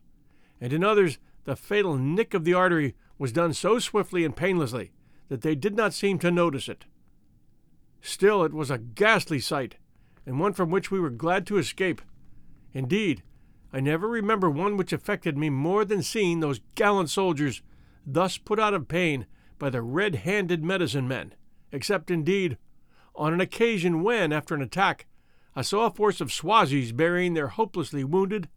and 0.61 0.73
in 0.73 0.83
others, 0.83 1.17
the 1.45 1.55
fatal 1.55 1.97
nick 1.97 2.33
of 2.33 2.43
the 2.43 2.53
artery 2.53 2.93
was 3.17 3.31
done 3.31 3.53
so 3.53 3.79
swiftly 3.79 4.25
and 4.25 4.35
painlessly 4.35 4.91
that 5.29 5.41
they 5.41 5.55
did 5.55 5.75
not 5.75 5.93
seem 5.93 6.19
to 6.19 6.31
notice 6.31 6.67
it. 6.67 6.85
Still, 8.01 8.43
it 8.43 8.53
was 8.53 8.69
a 8.69 8.77
ghastly 8.77 9.39
sight, 9.39 9.75
and 10.25 10.39
one 10.39 10.53
from 10.53 10.69
which 10.69 10.91
we 10.91 10.99
were 10.99 11.09
glad 11.09 11.47
to 11.47 11.57
escape. 11.57 12.01
Indeed, 12.73 13.23
I 13.73 13.79
never 13.79 14.07
remember 14.07 14.49
one 14.49 14.77
which 14.77 14.93
affected 14.93 15.37
me 15.37 15.49
more 15.49 15.83
than 15.85 16.03
seeing 16.03 16.39
those 16.39 16.61
gallant 16.75 17.09
soldiers 17.09 17.61
thus 18.05 18.37
put 18.37 18.59
out 18.59 18.73
of 18.73 18.87
pain 18.87 19.25
by 19.57 19.69
the 19.69 19.81
red 19.81 20.15
handed 20.15 20.63
medicine 20.63 21.07
men, 21.07 21.33
except, 21.71 22.11
indeed, 22.11 22.57
on 23.15 23.33
an 23.33 23.41
occasion 23.41 24.03
when, 24.03 24.31
after 24.31 24.53
an 24.53 24.61
attack, 24.61 25.07
I 25.55 25.61
saw 25.61 25.85
a 25.85 25.91
force 25.91 26.21
of 26.21 26.31
Swazis 26.31 26.95
burying 26.95 27.33
their 27.33 27.47
hopelessly 27.47 28.03
wounded 28.03 28.49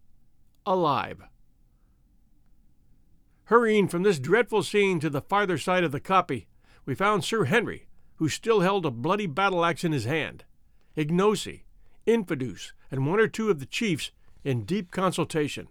alive. 0.66 1.22
Hurrying 3.48 3.88
from 3.88 4.02
this 4.02 4.18
dreadful 4.18 4.62
scene 4.62 5.00
to 5.00 5.08
the 5.08 5.22
farther 5.22 5.56
side 5.56 5.82
of 5.82 5.90
the 5.90 6.02
kopje, 6.02 6.44
we 6.84 6.94
found 6.94 7.24
Sir 7.24 7.44
Henry, 7.44 7.88
who 8.16 8.28
still 8.28 8.60
held 8.60 8.84
a 8.84 8.90
bloody 8.90 9.26
battle 9.26 9.64
axe 9.64 9.84
in 9.84 9.92
his 9.92 10.04
hand, 10.04 10.44
Ignosi, 10.98 11.62
Infadoos, 12.06 12.72
and 12.90 13.06
one 13.06 13.18
or 13.18 13.26
two 13.26 13.48
of 13.48 13.58
the 13.58 13.64
chiefs 13.64 14.10
in 14.44 14.66
deep 14.66 14.90
consultation. 14.90 15.68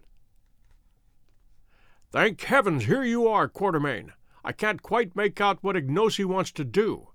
Thank 2.09 2.41
heavens, 2.41 2.85
here 2.85 3.03
you 3.03 3.27
are, 3.27 3.47
Quatermain. 3.47 4.09
I 4.43 4.53
can't 4.53 4.81
quite 4.81 5.15
make 5.15 5.39
out 5.39 5.59
what 5.61 5.75
Ignosi 5.75 6.25
wants 6.25 6.51
to 6.53 6.63
do. 6.63 7.09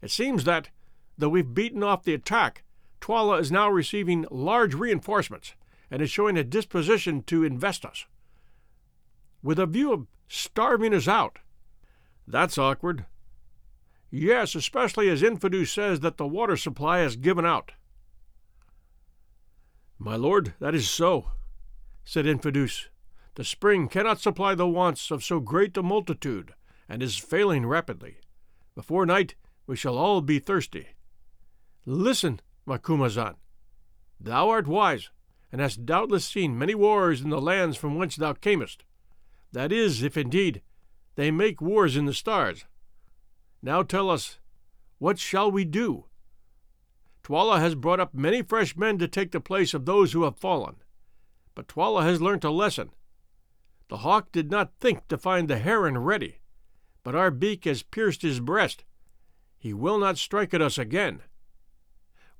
It 0.00 0.12
seems 0.12 0.44
that, 0.44 0.70
though 1.18 1.30
we've 1.30 1.54
beaten 1.54 1.82
off 1.82 2.04
the 2.04 2.14
attack, 2.14 2.62
Twala 3.00 3.38
is 3.38 3.50
now 3.50 3.68
receiving 3.68 4.26
large 4.30 4.74
reinforcements 4.74 5.54
and 5.90 6.00
is 6.00 6.10
showing 6.10 6.36
a 6.36 6.44
disposition 6.44 7.24
to 7.24 7.42
invest 7.42 7.84
us 7.84 8.06
with 9.44 9.58
a 9.58 9.66
view 9.66 9.92
of 9.92 10.06
starving 10.26 10.94
us 10.94 11.06
out. 11.06 11.38
That's 12.26 12.56
awkward. 12.56 13.04
Yes, 14.10 14.54
especially 14.54 15.08
as 15.10 15.22
Infadoos 15.22 15.68
says 15.68 16.00
that 16.00 16.16
the 16.16 16.26
water 16.26 16.56
supply 16.56 17.00
has 17.00 17.16
given 17.16 17.44
out. 17.44 17.72
My 19.98 20.16
lord, 20.16 20.54
that 20.60 20.74
is 20.74 20.88
so, 20.88 21.30
said 22.04 22.24
Infadoos. 22.24 22.86
The 23.34 23.44
spring 23.44 23.88
cannot 23.88 24.20
supply 24.20 24.54
the 24.54 24.66
wants 24.66 25.10
of 25.10 25.22
so 25.22 25.40
great 25.40 25.76
a 25.76 25.82
multitude, 25.82 26.54
and 26.88 27.02
is 27.02 27.18
failing 27.18 27.66
rapidly. 27.66 28.16
Before 28.74 29.04
night 29.04 29.34
we 29.66 29.76
shall 29.76 29.98
all 29.98 30.22
be 30.22 30.38
thirsty. 30.38 30.88
Listen, 31.84 32.40
Macumazahn. 32.66 33.34
Thou 34.18 34.48
art 34.48 34.66
wise, 34.66 35.10
and 35.52 35.60
hast 35.60 35.84
doubtless 35.84 36.24
seen 36.24 36.58
many 36.58 36.74
wars 36.74 37.20
in 37.20 37.28
the 37.28 37.40
lands 37.40 37.76
from 37.76 37.96
whence 37.96 38.16
thou 38.16 38.32
camest. 38.32 38.84
That 39.54 39.70
is, 39.70 40.02
if 40.02 40.16
indeed 40.16 40.62
they 41.14 41.30
make 41.30 41.60
wars 41.60 41.96
in 41.96 42.06
the 42.06 42.12
stars. 42.12 42.64
Now 43.62 43.84
tell 43.84 44.10
us, 44.10 44.40
what 44.98 45.16
shall 45.20 45.48
we 45.48 45.64
do? 45.64 46.06
Twala 47.22 47.60
has 47.60 47.76
brought 47.76 48.00
up 48.00 48.12
many 48.12 48.42
fresh 48.42 48.76
men 48.76 48.98
to 48.98 49.06
take 49.06 49.30
the 49.30 49.40
place 49.40 49.72
of 49.72 49.84
those 49.84 50.10
who 50.10 50.24
have 50.24 50.36
fallen. 50.36 50.74
But 51.54 51.68
Twala 51.68 52.02
has 52.02 52.20
learnt 52.20 52.42
a 52.42 52.50
lesson. 52.50 52.90
The 53.88 53.98
hawk 53.98 54.32
did 54.32 54.50
not 54.50 54.74
think 54.80 55.06
to 55.06 55.16
find 55.16 55.46
the 55.46 55.58
heron 55.58 55.98
ready, 55.98 56.40
but 57.04 57.14
our 57.14 57.30
beak 57.30 57.64
has 57.64 57.84
pierced 57.84 58.22
his 58.22 58.40
breast. 58.40 58.82
He 59.56 59.72
will 59.72 59.98
not 59.98 60.18
strike 60.18 60.52
at 60.52 60.62
us 60.62 60.78
again. 60.78 61.22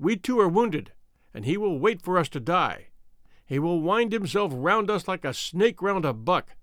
We 0.01 0.17
too 0.17 0.41
are 0.41 0.49
wounded, 0.49 0.91
and 1.33 1.45
he 1.45 1.57
will 1.57 1.79
wait 1.79 2.03
for 2.03 2.19
us 2.19 2.29
to 2.31 2.41
die. 2.41 2.89
He 3.47 3.61
will 3.61 3.81
wind 3.81 4.13
himself 4.13 4.51
round 4.53 4.91
us 4.91 5.07
like 5.07 5.25
a 5.25 5.33
snake 5.33 5.81
round 5.81 6.05
a 6.05 6.13
buck 6.13 6.57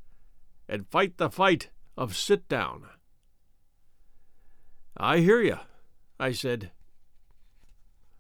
and 0.72 0.88
fight 0.88 1.18
the 1.18 1.30
fight 1.30 1.70
of 1.98 2.16
sit 2.16 2.48
down. 2.48 2.86
I 4.96 5.18
hear 5.18 5.42
you, 5.42 5.58
I 6.18 6.32
said. 6.32 6.72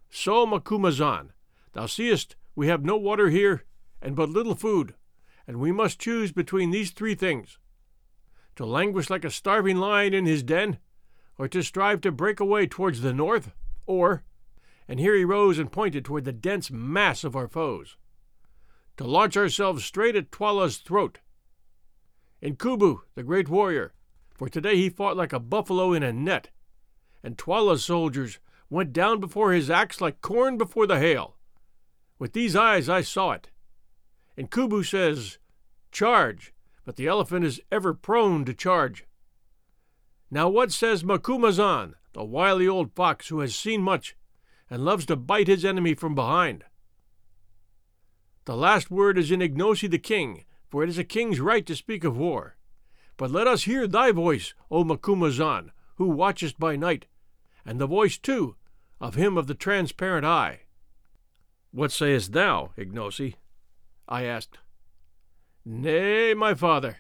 So, 0.09 0.45
Macumazahn, 0.45 1.29
thou 1.71 1.85
seest 1.85 2.35
we 2.53 2.67
have 2.67 2.83
no 2.83 2.97
water 2.97 3.29
here 3.29 3.63
and 4.01 4.17
but 4.17 4.29
little 4.29 4.55
food, 4.55 4.95
and 5.47 5.61
we 5.61 5.71
must 5.71 5.97
choose 5.97 6.33
between 6.33 6.71
these 6.71 6.91
three 6.91 7.15
things 7.15 7.57
to 8.57 8.65
languish 8.65 9.09
like 9.09 9.23
a 9.23 9.31
starving 9.31 9.77
lion 9.77 10.13
in 10.13 10.25
his 10.25 10.43
den, 10.43 10.77
or 11.37 11.47
to 11.47 11.63
strive 11.63 12.01
to 12.01 12.11
break 12.11 12.41
away 12.41 12.67
towards 12.67 12.99
the 12.99 13.13
north, 13.13 13.53
or, 13.85 14.25
and 14.89 14.99
here 14.99 15.15
he 15.15 15.23
rose 15.23 15.57
and 15.57 15.71
pointed 15.71 16.03
toward 16.03 16.25
the 16.25 16.33
dense 16.33 16.69
mass 16.69 17.23
of 17.23 17.33
our 17.33 17.47
foes, 17.47 17.95
to 18.97 19.05
launch 19.05 19.37
ourselves 19.37 19.85
straight 19.85 20.17
at 20.17 20.33
Twala's 20.33 20.79
throat 20.79 21.19
Incubu, 22.41 23.01
the 23.15 23.23
great 23.23 23.49
warrior, 23.49 23.93
for 24.33 24.49
today 24.49 24.75
he 24.75 24.89
fought 24.89 25.15
like 25.15 25.33
a 25.33 25.39
buffalo 25.39 25.93
in 25.93 26.01
a 26.01 26.11
net, 26.11 26.49
and 27.23 27.37
Twala's 27.37 27.85
soldiers 27.85 28.39
went 28.69 28.93
down 28.93 29.19
before 29.19 29.51
his 29.51 29.69
axe 29.69 30.01
like 30.01 30.21
corn 30.21 30.57
before 30.57 30.87
the 30.87 30.99
hail. 30.99 31.35
With 32.17 32.33
these 32.33 32.55
eyes 32.55 32.89
I 32.89 33.01
saw 33.01 33.31
it. 33.31 33.51
And 34.35 34.49
Kubu 34.49 34.83
says, 34.83 35.37
Charge, 35.91 36.53
but 36.85 36.95
the 36.95 37.07
elephant 37.07 37.45
is 37.45 37.61
ever 37.71 37.93
prone 37.93 38.45
to 38.45 38.53
charge. 38.53 39.05
Now 40.31 40.49
what 40.49 40.71
says 40.71 41.03
Macumazahn, 41.03 41.93
the 42.13 42.23
wily 42.23 42.67
old 42.67 42.93
fox 42.95 43.27
who 43.27 43.41
has 43.41 43.53
seen 43.53 43.81
much 43.81 44.15
and 44.69 44.85
loves 44.85 45.05
to 45.07 45.15
bite 45.15 45.47
his 45.47 45.65
enemy 45.65 45.93
from 45.93 46.15
behind. 46.15 46.63
The 48.45 48.55
last 48.55 48.89
word 48.89 49.17
is 49.17 49.29
in 49.29 49.41
Ignosi 49.41 49.89
the 49.91 49.99
king, 49.99 50.45
for 50.71 50.83
it 50.83 50.89
is 50.89 50.97
a 50.97 51.03
king's 51.03 51.41
right 51.41 51.65
to 51.65 51.75
speak 51.75 52.03
of 52.05 52.17
war. 52.17 52.55
But 53.17 53.29
let 53.29 53.45
us 53.45 53.63
hear 53.63 53.85
thy 53.85 54.11
voice, 54.11 54.55
O 54.71 54.83
Macumazahn, 54.83 55.71
who 55.97 56.07
watchest 56.07 56.57
by 56.57 56.77
night, 56.77 57.05
and 57.65 57.79
the 57.79 57.85
voice, 57.85 58.17
too, 58.17 58.55
of 58.99 59.15
him 59.15 59.37
of 59.37 59.47
the 59.47 59.53
transparent 59.53 60.25
eye. 60.25 60.61
What 61.71 61.91
sayest 61.91 62.31
thou, 62.31 62.71
Ignosi? 62.77 63.35
I 64.07 64.23
asked. 64.23 64.57
Nay, 65.63 66.33
my 66.33 66.53
father, 66.53 66.97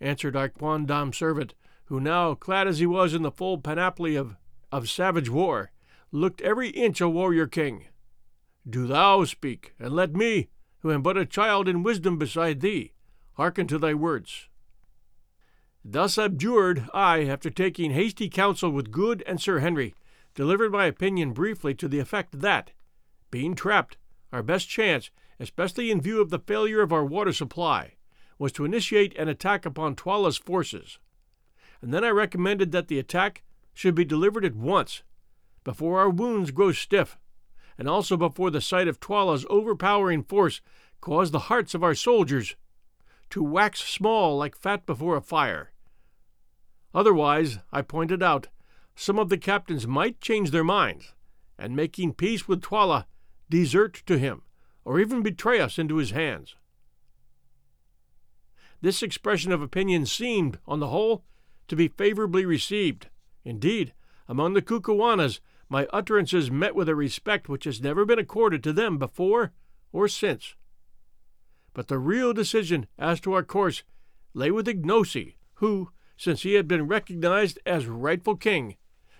answered 0.00 0.36
our 0.36 0.48
quondam 0.48 1.12
servant, 1.12 1.54
who 1.86 2.00
now, 2.00 2.34
clad 2.34 2.68
as 2.68 2.78
he 2.78 2.86
was 2.86 3.14
in 3.14 3.22
the 3.22 3.32
full 3.32 3.58
panoply 3.58 4.14
of, 4.14 4.36
of 4.70 4.88
savage 4.88 5.28
war, 5.28 5.72
looked 6.12 6.40
every 6.42 6.68
inch 6.68 7.00
a 7.00 7.08
warrior 7.08 7.46
king. 7.46 7.86
Do 8.68 8.86
thou 8.86 9.24
speak, 9.24 9.74
and 9.78 9.92
let 9.92 10.14
me, 10.14 10.48
who 10.80 10.92
am 10.92 11.02
but 11.02 11.16
a 11.16 11.26
child 11.26 11.68
in 11.68 11.82
wisdom 11.82 12.18
beside 12.18 12.60
thee, 12.60 12.92
hearken 13.34 13.66
to 13.66 13.78
thy 13.78 13.94
words. 13.94 14.48
Thus 15.84 16.18
abjured, 16.18 16.88
I, 16.92 17.24
after 17.24 17.48
taking 17.48 17.92
hasty 17.92 18.28
counsel 18.28 18.70
with 18.70 18.90
Good 18.90 19.22
and 19.26 19.40
Sir 19.40 19.60
Henry, 19.60 19.94
delivered 20.34 20.72
my 20.72 20.86
opinion 20.86 21.32
briefly 21.32 21.74
to 21.74 21.88
the 21.88 21.98
effect 21.98 22.40
that, 22.40 22.72
being 23.30 23.54
trapped, 23.54 23.96
our 24.32 24.42
best 24.42 24.68
chance, 24.68 25.10
especially 25.38 25.90
in 25.90 26.00
view 26.00 26.20
of 26.20 26.30
the 26.30 26.38
failure 26.38 26.82
of 26.82 26.92
our 26.92 27.04
water 27.04 27.32
supply, 27.32 27.94
was 28.38 28.52
to 28.52 28.64
initiate 28.64 29.16
an 29.16 29.28
attack 29.28 29.64
upon 29.64 29.94
Twala's 29.94 30.38
forces. 30.38 30.98
And 31.80 31.94
then 31.94 32.04
I 32.04 32.10
recommended 32.10 32.72
that 32.72 32.88
the 32.88 32.98
attack 32.98 33.42
should 33.72 33.94
be 33.94 34.04
delivered 34.04 34.44
at 34.44 34.54
once, 34.54 35.02
before 35.64 35.98
our 35.98 36.10
wounds 36.10 36.50
grow 36.50 36.72
stiff, 36.72 37.18
and 37.80 37.88
also 37.88 38.14
before 38.14 38.50
the 38.50 38.60
sight 38.60 38.86
of 38.86 39.00
Twala's 39.00 39.46
overpowering 39.48 40.22
force 40.22 40.60
caused 41.00 41.32
the 41.32 41.48
hearts 41.48 41.74
of 41.74 41.82
our 41.82 41.94
soldiers 41.94 42.54
to 43.30 43.42
wax 43.42 43.80
small 43.80 44.36
like 44.36 44.54
fat 44.54 44.84
before 44.84 45.16
a 45.16 45.22
fire. 45.22 45.72
Otherwise, 46.94 47.58
I 47.72 47.80
pointed 47.80 48.22
out, 48.22 48.48
some 48.94 49.18
of 49.18 49.30
the 49.30 49.38
captains 49.38 49.86
might 49.86 50.20
change 50.20 50.50
their 50.50 50.62
minds, 50.62 51.14
and 51.58 51.74
making 51.74 52.12
peace 52.12 52.46
with 52.46 52.60
Twala, 52.60 53.06
desert 53.48 54.02
to 54.04 54.18
him, 54.18 54.42
or 54.84 55.00
even 55.00 55.22
betray 55.22 55.58
us 55.58 55.78
into 55.78 55.96
his 55.96 56.10
hands. 56.10 56.56
This 58.82 59.02
expression 59.02 59.52
of 59.52 59.62
opinion 59.62 60.04
seemed, 60.04 60.58
on 60.66 60.80
the 60.80 60.88
whole, 60.88 61.24
to 61.68 61.76
be 61.76 61.88
favorably 61.88 62.44
received. 62.44 63.08
Indeed, 63.42 63.94
among 64.28 64.52
the 64.52 64.60
Kukuanas, 64.60 65.40
my 65.70 65.86
utterances 65.92 66.50
met 66.50 66.74
with 66.74 66.88
a 66.88 66.94
respect 66.96 67.48
which 67.48 67.64
has 67.64 67.80
never 67.80 68.04
been 68.04 68.18
accorded 68.18 68.62
to 68.64 68.72
them 68.72 68.98
before 68.98 69.52
or 69.92 70.08
since. 70.08 70.56
But 71.72 71.86
the 71.86 71.98
real 71.98 72.32
decision 72.34 72.86
as 72.98 73.20
to 73.20 73.32
our 73.32 73.44
course 73.44 73.84
lay 74.34 74.50
with 74.50 74.66
Ignosi, 74.66 75.36
who, 75.54 75.92
since 76.16 76.42
he 76.42 76.54
had 76.54 76.66
been 76.66 76.88
recognized 76.88 77.60
as 77.64 77.86
rightful 77.86 78.36
king, 78.36 78.76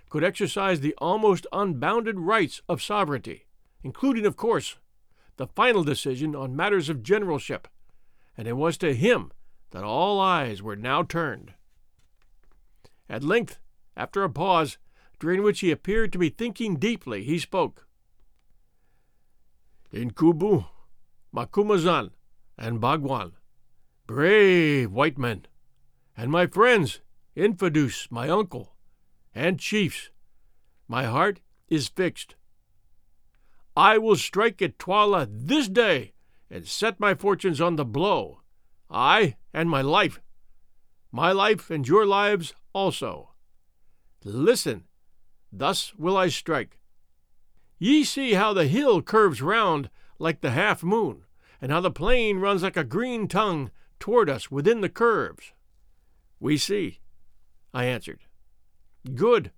could 0.08 0.24
exercise 0.24 0.80
the 0.80 0.94
almost 0.98 1.46
unbounded 1.52 2.18
rights 2.18 2.60
of 2.68 2.82
sovereignty, 2.82 3.46
including, 3.84 4.26
of 4.26 4.36
course, 4.36 4.76
the 5.36 5.46
final 5.46 5.84
decision 5.84 6.34
on 6.34 6.56
matters 6.56 6.88
of 6.88 7.04
generalship, 7.04 7.68
and 8.36 8.48
it 8.48 8.56
was 8.56 8.76
to 8.78 8.92
him 8.92 9.30
that 9.70 9.84
all 9.84 10.20
eyes 10.20 10.60
were 10.60 10.74
now 10.74 11.04
turned. 11.04 11.54
At 13.08 13.22
length, 13.22 13.58
after 13.96 14.24
a 14.24 14.30
pause, 14.30 14.78
during 15.20 15.42
which 15.42 15.60
he 15.60 15.70
appeared 15.70 16.12
to 16.12 16.18
be 16.18 16.30
thinking 16.30 16.76
deeply, 16.76 17.22
he 17.22 17.38
spoke. 17.38 17.86
Incubu, 19.92 20.66
Macumazahn, 21.34 22.10
and 22.56 22.80
Bougwan, 22.80 23.32
brave 24.06 24.90
white 24.90 25.18
men, 25.18 25.46
and 26.16 26.30
my 26.30 26.46
friends, 26.46 27.00
Infadoos, 27.36 28.10
my 28.10 28.28
uncle, 28.28 28.74
and 29.34 29.60
chiefs, 29.60 30.10
my 30.88 31.04
heart 31.04 31.40
is 31.68 31.88
fixed. 31.88 32.34
I 33.76 33.98
will 33.98 34.16
strike 34.16 34.60
at 34.62 34.78
Twala 34.78 35.28
this 35.30 35.68
day 35.68 36.12
and 36.50 36.66
set 36.66 36.98
my 36.98 37.14
fortunes 37.14 37.60
on 37.60 37.76
the 37.76 37.84
blow, 37.84 38.40
I 38.90 39.36
and 39.52 39.70
my 39.70 39.82
life, 39.82 40.20
my 41.12 41.30
life 41.30 41.70
and 41.70 41.86
your 41.86 42.06
lives 42.06 42.54
also. 42.72 43.30
Listen, 44.24 44.84
thus 45.52 45.94
will 45.94 46.16
I 46.16 46.28
strike. 46.28 46.78
Ye 47.78 48.04
see 48.04 48.34
how 48.34 48.52
the 48.52 48.66
hill 48.66 49.02
curves 49.02 49.40
round 49.40 49.90
like 50.18 50.40
the 50.40 50.50
half 50.50 50.82
moon, 50.82 51.24
and 51.60 51.72
how 51.72 51.80
the 51.80 51.90
plain 51.90 52.38
runs 52.38 52.62
like 52.62 52.76
a 52.76 52.84
green 52.84 53.26
tongue 53.26 53.70
toward 53.98 54.28
us 54.28 54.50
within 54.50 54.80
the 54.80 54.88
curves. 54.88 55.52
We 56.38 56.56
see, 56.58 57.00
I 57.72 57.84
answered. 57.84 58.20
Good. 59.14 59.52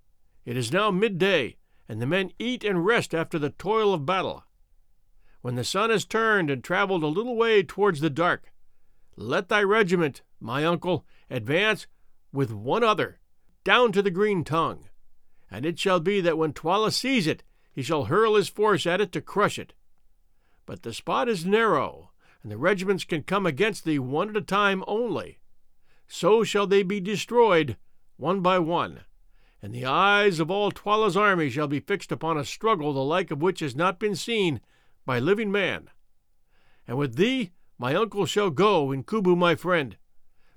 It 0.44 0.56
is 0.56 0.72
now 0.72 0.90
midday, 0.90 1.56
and 1.88 2.00
the 2.00 2.06
men 2.06 2.32
eat 2.38 2.64
and 2.64 2.84
rest 2.84 3.14
after 3.14 3.38
the 3.38 3.50
toil 3.50 3.92
of 3.94 4.06
battle. 4.06 4.44
When 5.40 5.56
the 5.56 5.64
sun 5.64 5.90
has 5.90 6.04
turned 6.04 6.50
and 6.50 6.62
traveled 6.62 7.02
a 7.02 7.08
little 7.08 7.36
way 7.36 7.62
towards 7.62 8.00
the 8.00 8.10
dark, 8.10 8.52
let 9.16 9.48
thy 9.48 9.62
regiment, 9.62 10.22
my 10.40 10.64
uncle, 10.64 11.04
advance 11.28 11.86
with 12.32 12.52
one 12.52 12.84
other 12.84 13.18
down 13.64 13.92
to 13.92 14.02
the 14.02 14.10
green 14.10 14.44
tongue, 14.44 14.88
and 15.52 15.66
it 15.66 15.78
shall 15.78 16.00
be 16.00 16.22
that 16.22 16.38
when 16.38 16.54
Twala 16.54 16.90
sees 16.90 17.26
it, 17.26 17.44
he 17.70 17.82
shall 17.82 18.04
hurl 18.04 18.36
his 18.36 18.48
force 18.48 18.86
at 18.86 19.02
it 19.02 19.12
to 19.12 19.20
crush 19.20 19.58
it. 19.58 19.74
But 20.64 20.82
the 20.82 20.94
spot 20.94 21.28
is 21.28 21.44
narrow, 21.44 22.10
and 22.42 22.50
the 22.50 22.56
regiments 22.56 23.04
can 23.04 23.22
come 23.22 23.44
against 23.44 23.84
thee 23.84 23.98
one 23.98 24.30
at 24.30 24.36
a 24.36 24.40
time 24.40 24.82
only. 24.86 25.40
So 26.08 26.42
shall 26.42 26.66
they 26.66 26.82
be 26.82 27.00
destroyed, 27.00 27.76
one 28.16 28.40
by 28.40 28.58
one, 28.60 29.00
and 29.60 29.74
the 29.74 29.84
eyes 29.84 30.40
of 30.40 30.50
all 30.50 30.70
Twala's 30.70 31.18
army 31.18 31.50
shall 31.50 31.68
be 31.68 31.80
fixed 31.80 32.10
upon 32.10 32.38
a 32.38 32.44
struggle 32.46 32.94
the 32.94 33.04
like 33.04 33.30
of 33.30 33.42
which 33.42 33.60
has 33.60 33.76
not 33.76 34.00
been 34.00 34.16
seen 34.16 34.60
by 35.04 35.18
living 35.18 35.52
man. 35.52 35.90
And 36.88 36.96
with 36.96 37.16
thee 37.16 37.52
my 37.78 37.94
uncle 37.94 38.24
shall 38.24 38.50
go 38.50 38.88
Incubu 38.88 39.36
my 39.36 39.54
friend, 39.54 39.98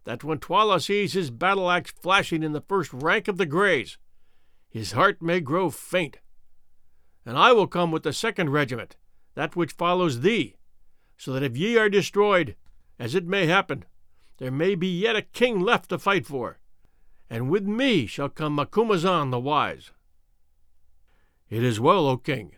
that 0.06 0.24
when 0.24 0.40
Twala 0.40 0.80
sees 0.80 1.14
his 1.14 1.32
battle 1.32 1.70
axe 1.70 1.92
flashing 1.92 2.44
in 2.44 2.54
the 2.54 2.62
first 2.62 2.94
rank 2.94 3.28
of 3.28 3.38
the 3.38 3.46
Greys, 3.46 3.98
his 4.76 4.92
heart 4.92 5.22
may 5.22 5.40
grow 5.40 5.70
faint. 5.70 6.18
And 7.26 7.38
I 7.38 7.54
will 7.54 7.66
come 7.66 7.94
with 7.94 8.04
the 8.04 8.12
second 8.12 8.50
regiment, 8.50 8.98
that 9.34 9.56
which 9.56 9.72
follows 9.72 10.20
thee, 10.20 10.58
so 11.16 11.32
that 11.32 11.44
if 11.44 11.56
ye 11.56 11.78
are 11.78 11.88
destroyed, 11.88 12.58
as 13.00 13.16
it 13.16 13.26
may 13.26 13.46
happen, 13.46 13.86
there 14.38 14.52
may 14.52 14.76
be 14.76 14.90
yet 14.90 15.16
a 15.16 15.22
king 15.22 15.62
left 15.62 15.88
to 15.92 15.98
fight 15.98 16.26
for, 16.26 16.60
and 17.30 17.50
with 17.50 17.64
me 17.64 18.06
shall 18.06 18.28
come 18.28 18.58
Macumazahn 18.58 19.32
the 19.32 19.40
wise. 19.40 19.92
It 21.50 21.64
is 21.64 21.80
well, 21.80 22.06
O 22.06 22.18
king, 22.18 22.52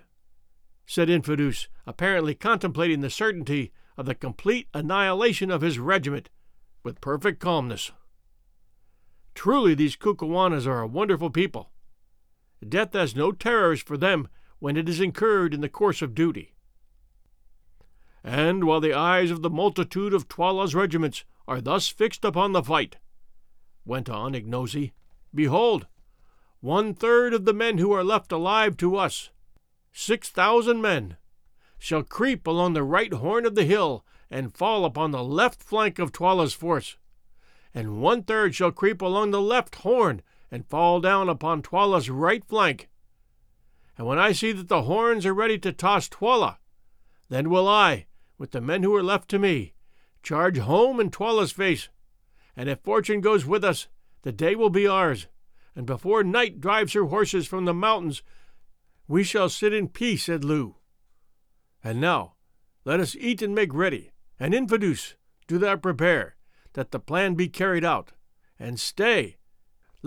said 0.87 1.09
Infadoos, 1.09 1.67
apparently 1.85 2.33
contemplating 2.33 3.01
the 3.01 3.11
certainty 3.11 3.71
of 3.95 4.07
the 4.07 4.15
complete 4.15 4.69
annihilation 4.73 5.51
of 5.51 5.61
his 5.61 5.77
regiment 5.77 6.31
with 6.81 6.99
perfect 6.99 7.39
calmness. 7.39 7.91
Truly, 9.35 9.75
these 9.75 9.95
Kukuanas 9.95 10.65
are 10.65 10.81
a 10.81 10.87
wonderful 10.87 11.29
people. 11.29 11.69
Death 12.67 12.93
has 12.93 13.15
no 13.15 13.31
terrors 13.31 13.81
for 13.81 13.97
them 13.97 14.27
when 14.59 14.77
it 14.77 14.89
is 14.89 14.99
incurred 14.99 15.53
in 15.53 15.61
the 15.61 15.69
course 15.69 16.01
of 16.01 16.15
duty. 16.15 16.53
And 18.23 18.63
while 18.63 18.81
the 18.81 18.93
eyes 18.93 19.31
of 19.31 19.41
the 19.41 19.49
multitude 19.49 20.13
of 20.13 20.27
Twala's 20.27 20.75
regiments 20.75 21.23
are 21.47 21.61
thus 21.61 21.87
fixed 21.87 22.25
upon 22.25 22.51
the 22.51 22.63
fight, 22.63 22.97
went 23.85 24.09
on 24.09 24.33
Ignosi, 24.33 24.91
behold, 25.33 25.87
one 26.59 26.93
third 26.93 27.33
of 27.33 27.45
the 27.45 27.53
men 27.53 27.77
who 27.77 27.93
are 27.93 28.03
left 28.03 28.31
alive 28.31 28.75
to 28.77 28.97
us, 28.97 29.29
six 29.93 30.29
thousand 30.29 30.81
men, 30.81 31.17
shall 31.77 32.03
creep 32.03 32.47
along 32.47 32.73
the 32.73 32.83
right 32.83 33.13
horn 33.13 33.45
of 33.45 33.55
the 33.55 33.63
hill 33.63 34.03
and 34.29 34.55
fall 34.55 34.83
upon 34.83 35.11
the 35.11 35.23
left 35.23 35.63
flank 35.63 35.99
of 35.99 36.11
Twala's 36.11 36.53
force, 36.53 36.97
and 37.73 38.01
one 38.01 38.23
third 38.23 38.55
shall 38.55 38.71
creep 38.71 39.01
along 39.01 39.31
the 39.31 39.41
left 39.41 39.75
horn 39.75 40.21
and 40.51 40.67
fall 40.67 40.99
down 40.99 41.29
upon 41.29 41.61
Twala's 41.61 42.09
right 42.09 42.43
flank. 42.47 42.89
And 43.97 44.05
when 44.05 44.19
I 44.19 44.31
see 44.31 44.51
that 44.51 44.67
the 44.67 44.83
horns 44.83 45.25
are 45.25 45.33
ready 45.33 45.57
to 45.59 45.73
toss 45.73 46.07
Twala, 46.07 46.59
then 47.29 47.49
will 47.49 47.67
I, 47.67 48.05
with 48.37 48.51
the 48.51 48.61
men 48.61 48.83
who 48.83 48.95
are 48.95 49.03
left 49.03 49.29
to 49.29 49.39
me, 49.39 49.73
charge 50.23 50.59
home 50.59 50.99
in 50.99 51.09
Twala's 51.09 51.51
face, 51.51 51.89
and 52.55 52.69
if 52.69 52.79
fortune 52.79 53.21
goes 53.21 53.45
with 53.45 53.63
us, 53.63 53.87
the 54.21 54.31
day 54.31 54.55
will 54.55 54.69
be 54.69 54.87
ours, 54.87 55.27
and 55.75 55.85
before 55.85 56.23
night 56.23 56.59
drives 56.59 56.93
her 56.93 57.05
horses 57.05 57.47
from 57.47 57.65
the 57.65 57.73
mountains, 57.73 58.23
we 59.07 59.23
shall 59.23 59.49
sit 59.49 59.73
in 59.73 59.87
peace 59.87 60.27
at 60.27 60.43
Loo. 60.43 60.75
And 61.83 62.01
now, 62.01 62.33
let 62.83 62.99
us 62.99 63.15
eat 63.15 63.41
and 63.41 63.53
make 63.53 63.73
ready, 63.73 64.11
and 64.39 64.53
Infadoos, 64.53 65.15
do 65.47 65.57
thou 65.57 65.75
prepare, 65.75 66.35
that 66.73 66.91
the 66.91 66.99
plan 66.99 67.35
be 67.35 67.47
carried 67.47 67.85
out. 67.85 68.11
And 68.59 68.79
stay, 68.79 69.36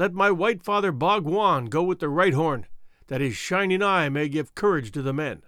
Let 0.00 0.14
my 0.14 0.30
white 0.30 0.62
father 0.62 0.92
Bougwan 0.92 1.66
go 1.68 1.82
with 1.82 1.98
the 1.98 2.08
right 2.08 2.32
horn, 2.32 2.64
that 3.08 3.20
his 3.20 3.36
shining 3.36 3.82
eye 3.82 4.08
may 4.08 4.30
give 4.30 4.54
courage 4.54 4.92
to 4.92 5.02
the 5.02 5.12
men. 5.12 5.42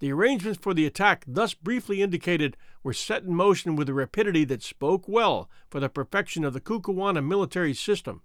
The 0.00 0.10
arrangements 0.10 0.58
for 0.60 0.74
the 0.74 0.84
attack 0.84 1.24
thus 1.28 1.54
briefly 1.54 2.02
indicated 2.02 2.56
were 2.82 2.92
set 2.92 3.22
in 3.22 3.36
motion 3.36 3.76
with 3.76 3.88
a 3.88 3.94
rapidity 3.94 4.44
that 4.46 4.64
spoke 4.64 5.06
well 5.06 5.48
for 5.70 5.78
the 5.78 5.88
perfection 5.88 6.44
of 6.44 6.54
the 6.54 6.60
Kukuana 6.60 7.24
military 7.24 7.72
system. 7.72 8.22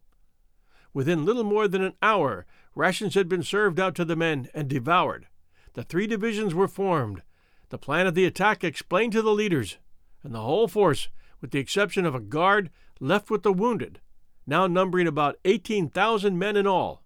Within 0.91 1.23
little 1.23 1.43
more 1.43 1.67
than 1.67 1.83
an 1.83 1.93
hour, 2.01 2.47
rations 2.73 3.13
had 3.13 3.29
been 3.29 3.43
served 3.43 3.79
out 3.79 3.93
to 3.93 4.05
the 4.05 4.15
men 4.15 4.49
and 4.55 4.67
devoured. 4.67 5.27
The 5.73 5.83
three 5.83 6.07
divisions 6.07 6.55
were 6.55 6.67
formed, 6.67 7.21
the 7.69 7.77
plan 7.77 8.07
of 8.07 8.15
the 8.15 8.25
attack 8.25 8.63
explained 8.63 9.13
to 9.13 9.21
the 9.21 9.35
leaders, 9.35 9.77
and 10.23 10.33
the 10.33 10.41
whole 10.41 10.67
force, 10.67 11.09
with 11.41 11.51
the 11.51 11.59
exception 11.59 12.07
of 12.07 12.15
a 12.15 12.19
guard 12.19 12.71
left 12.99 13.29
with 13.29 13.43
the 13.43 13.53
wounded, 13.53 14.01
now 14.47 14.65
numbering 14.65 15.07
about 15.07 15.37
18,000 15.43 16.39
men 16.39 16.55
in 16.55 16.65
all, 16.65 17.03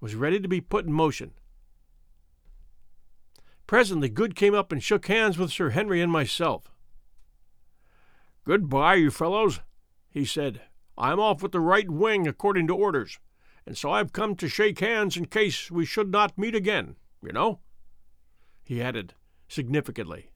was 0.00 0.16
ready 0.16 0.40
to 0.40 0.48
be 0.48 0.60
put 0.60 0.84
in 0.84 0.92
motion. 0.92 1.30
Presently, 3.68 4.08
Good 4.08 4.34
came 4.34 4.54
up 4.54 4.72
and 4.72 4.82
shook 4.82 5.06
hands 5.06 5.38
with 5.38 5.52
Sir 5.52 5.70
Henry 5.70 6.00
and 6.00 6.10
myself. 6.10 6.72
Goodbye, 8.44 8.96
you 8.96 9.12
fellows, 9.12 9.60
he 10.10 10.24
said. 10.24 10.62
I'm 10.98 11.20
off 11.20 11.42
with 11.42 11.52
the 11.52 11.60
right 11.60 11.88
wing 11.88 12.26
according 12.26 12.66
to 12.66 12.74
orders, 12.74 13.20
and 13.64 13.78
so 13.78 13.92
I've 13.92 14.12
come 14.12 14.34
to 14.36 14.48
shake 14.48 14.80
hands 14.80 15.16
in 15.16 15.26
case 15.26 15.70
we 15.70 15.86
should 15.86 16.10
not 16.10 16.36
meet 16.36 16.56
again, 16.56 16.96
you 17.22 17.32
know? 17.32 17.60
He 18.64 18.82
added 18.82 19.14
significantly. 19.48 20.30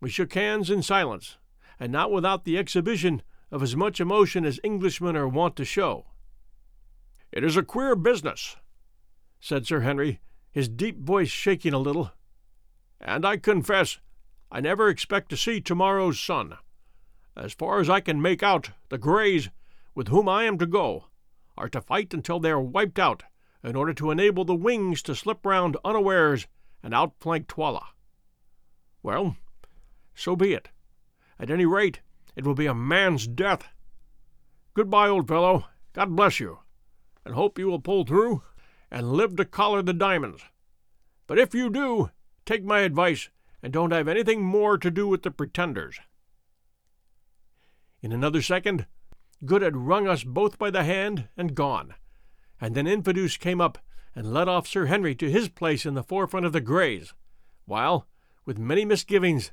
We 0.00 0.10
shook 0.10 0.34
hands 0.34 0.68
in 0.68 0.82
silence, 0.82 1.38
and 1.80 1.90
not 1.90 2.12
without 2.12 2.44
the 2.44 2.58
exhibition 2.58 3.22
of 3.54 3.62
as 3.62 3.76
much 3.76 4.00
emotion 4.00 4.44
as 4.44 4.58
Englishmen 4.64 5.14
are 5.14 5.28
wont 5.28 5.54
to 5.54 5.64
show. 5.64 6.06
It 7.30 7.44
is 7.44 7.56
a 7.56 7.62
queer 7.62 7.94
business, 7.94 8.56
said 9.38 9.64
Sir 9.64 9.82
Henry, 9.82 10.18
his 10.50 10.68
deep 10.68 10.98
voice 10.98 11.28
shaking 11.28 11.72
a 11.72 11.78
little. 11.78 12.10
And 13.00 13.24
I 13.24 13.36
confess, 13.36 14.00
I 14.50 14.58
never 14.60 14.88
expect 14.88 15.28
to 15.28 15.36
see 15.36 15.60
tomorrow's 15.60 16.18
sun. 16.18 16.54
As 17.36 17.52
far 17.52 17.78
as 17.78 17.88
I 17.88 18.00
can 18.00 18.20
make 18.20 18.42
out, 18.42 18.70
the 18.88 18.98
Greys, 18.98 19.50
with 19.94 20.08
whom 20.08 20.28
I 20.28 20.46
am 20.46 20.58
to 20.58 20.66
go, 20.66 21.04
are 21.56 21.68
to 21.68 21.80
fight 21.80 22.12
until 22.12 22.40
they 22.40 22.50
are 22.50 22.60
wiped 22.60 22.98
out, 22.98 23.22
in 23.62 23.76
order 23.76 23.94
to 23.94 24.10
enable 24.10 24.44
the 24.44 24.56
wings 24.56 25.00
to 25.02 25.14
slip 25.14 25.46
round 25.46 25.76
unawares 25.84 26.48
and 26.82 26.92
outflank 26.92 27.46
Twala. 27.46 27.86
Well, 29.00 29.36
so 30.12 30.34
be 30.34 30.54
it. 30.54 30.70
At 31.38 31.52
any 31.52 31.66
rate, 31.66 32.00
it 32.36 32.44
will 32.44 32.54
be 32.54 32.66
a 32.66 32.74
man's 32.74 33.26
death. 33.26 33.68
Goodbye, 34.74 35.08
old 35.08 35.28
fellow. 35.28 35.66
God 35.92 36.16
bless 36.16 36.40
you, 36.40 36.58
and 37.24 37.34
hope 37.34 37.58
you 37.58 37.68
will 37.68 37.80
pull 37.80 38.04
through 38.04 38.42
and 38.90 39.12
live 39.12 39.36
to 39.36 39.44
collar 39.44 39.82
the 39.82 39.92
diamonds. 39.92 40.42
But 41.26 41.38
if 41.38 41.54
you 41.54 41.70
do, 41.70 42.10
take 42.44 42.64
my 42.64 42.80
advice 42.80 43.30
and 43.62 43.72
don't 43.72 43.92
have 43.92 44.08
anything 44.08 44.42
more 44.42 44.76
to 44.78 44.90
do 44.90 45.08
with 45.08 45.22
the 45.22 45.30
pretenders. 45.30 45.98
In 48.02 48.12
another 48.12 48.42
second, 48.42 48.86
Good 49.44 49.62
had 49.62 49.76
wrung 49.76 50.06
us 50.06 50.24
both 50.24 50.58
by 50.58 50.70
the 50.70 50.84
hand 50.84 51.28
and 51.36 51.54
gone, 51.54 51.94
and 52.60 52.74
then 52.74 52.86
Infadoos 52.86 53.38
came 53.38 53.60
up 53.60 53.78
and 54.14 54.32
led 54.32 54.48
off 54.48 54.66
Sir 54.66 54.86
Henry 54.86 55.14
to 55.16 55.30
his 55.30 55.48
place 55.48 55.84
in 55.84 55.94
the 55.94 56.02
forefront 56.02 56.46
of 56.46 56.52
the 56.52 56.60
Greys, 56.60 57.14
while, 57.64 58.06
with 58.44 58.58
many 58.58 58.84
misgivings, 58.84 59.52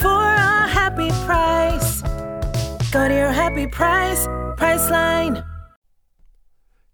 for 0.00 0.08
a 0.08 0.66
happy 0.68 1.10
price. 1.26 2.02
Go 2.90 3.08
to 3.08 3.14
your 3.14 3.32
happy 3.32 3.66
price, 3.66 4.26
Priceline. 4.56 5.44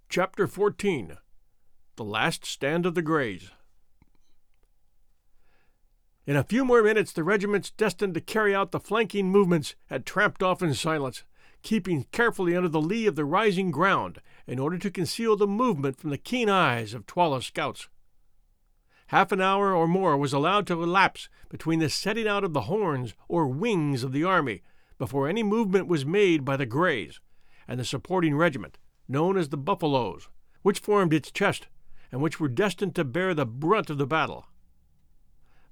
Chapter 0.08 0.46
14 0.46 1.16
The 1.96 2.04
Last 2.04 2.44
Stand 2.44 2.86
of 2.86 2.94
the 2.94 3.02
Greys. 3.02 3.50
In 6.26 6.36
a 6.36 6.44
few 6.44 6.64
more 6.64 6.82
minutes, 6.82 7.12
the 7.12 7.22
regiments 7.22 7.70
destined 7.70 8.14
to 8.14 8.20
carry 8.20 8.54
out 8.54 8.72
the 8.72 8.80
flanking 8.80 9.30
movements 9.30 9.74
had 9.88 10.06
tramped 10.06 10.42
off 10.42 10.62
in 10.62 10.72
silence, 10.72 11.22
keeping 11.62 12.06
carefully 12.12 12.56
under 12.56 12.68
the 12.68 12.80
lee 12.80 13.06
of 13.06 13.14
the 13.14 13.24
rising 13.26 13.70
ground 13.70 14.20
in 14.46 14.58
order 14.58 14.78
to 14.78 14.90
conceal 14.90 15.36
the 15.36 15.46
movement 15.46 15.98
from 15.98 16.10
the 16.10 16.18
keen 16.18 16.48
eyes 16.48 16.94
of 16.94 17.06
Twala's 17.06 17.46
scouts. 17.46 17.88
Half 19.08 19.32
an 19.32 19.40
hour 19.40 19.74
or 19.74 19.86
more 19.86 20.16
was 20.16 20.32
allowed 20.32 20.66
to 20.68 20.82
elapse 20.82 21.28
between 21.48 21.78
the 21.78 21.90
setting 21.90 22.26
out 22.26 22.44
of 22.44 22.52
the 22.52 22.62
horns 22.62 23.14
or 23.28 23.46
wings 23.46 24.02
of 24.02 24.12
the 24.12 24.24
army 24.24 24.62
before 24.98 25.28
any 25.28 25.42
movement 25.42 25.86
was 25.86 26.06
made 26.06 26.44
by 26.44 26.56
the 26.56 26.66
Greys 26.66 27.20
and 27.68 27.78
the 27.78 27.84
supporting 27.84 28.36
regiment 28.36 28.78
known 29.06 29.36
as 29.36 29.50
the 29.50 29.56
Buffaloes, 29.56 30.28
which 30.62 30.78
formed 30.78 31.12
its 31.12 31.30
chest 31.30 31.68
and 32.10 32.22
which 32.22 32.40
were 32.40 32.48
destined 32.48 32.94
to 32.94 33.04
bear 33.04 33.34
the 33.34 33.46
brunt 33.46 33.90
of 33.90 33.98
the 33.98 34.06
battle. 34.06 34.46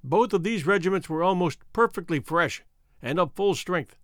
Both 0.04 0.32
of 0.32 0.42
these 0.42 0.66
regiments 0.66 1.08
were 1.08 1.22
almost 1.22 1.60
perfectly 1.72 2.20
fresh 2.20 2.62
and 3.00 3.18
of 3.18 3.32
full 3.32 3.54
strength, 3.54 3.96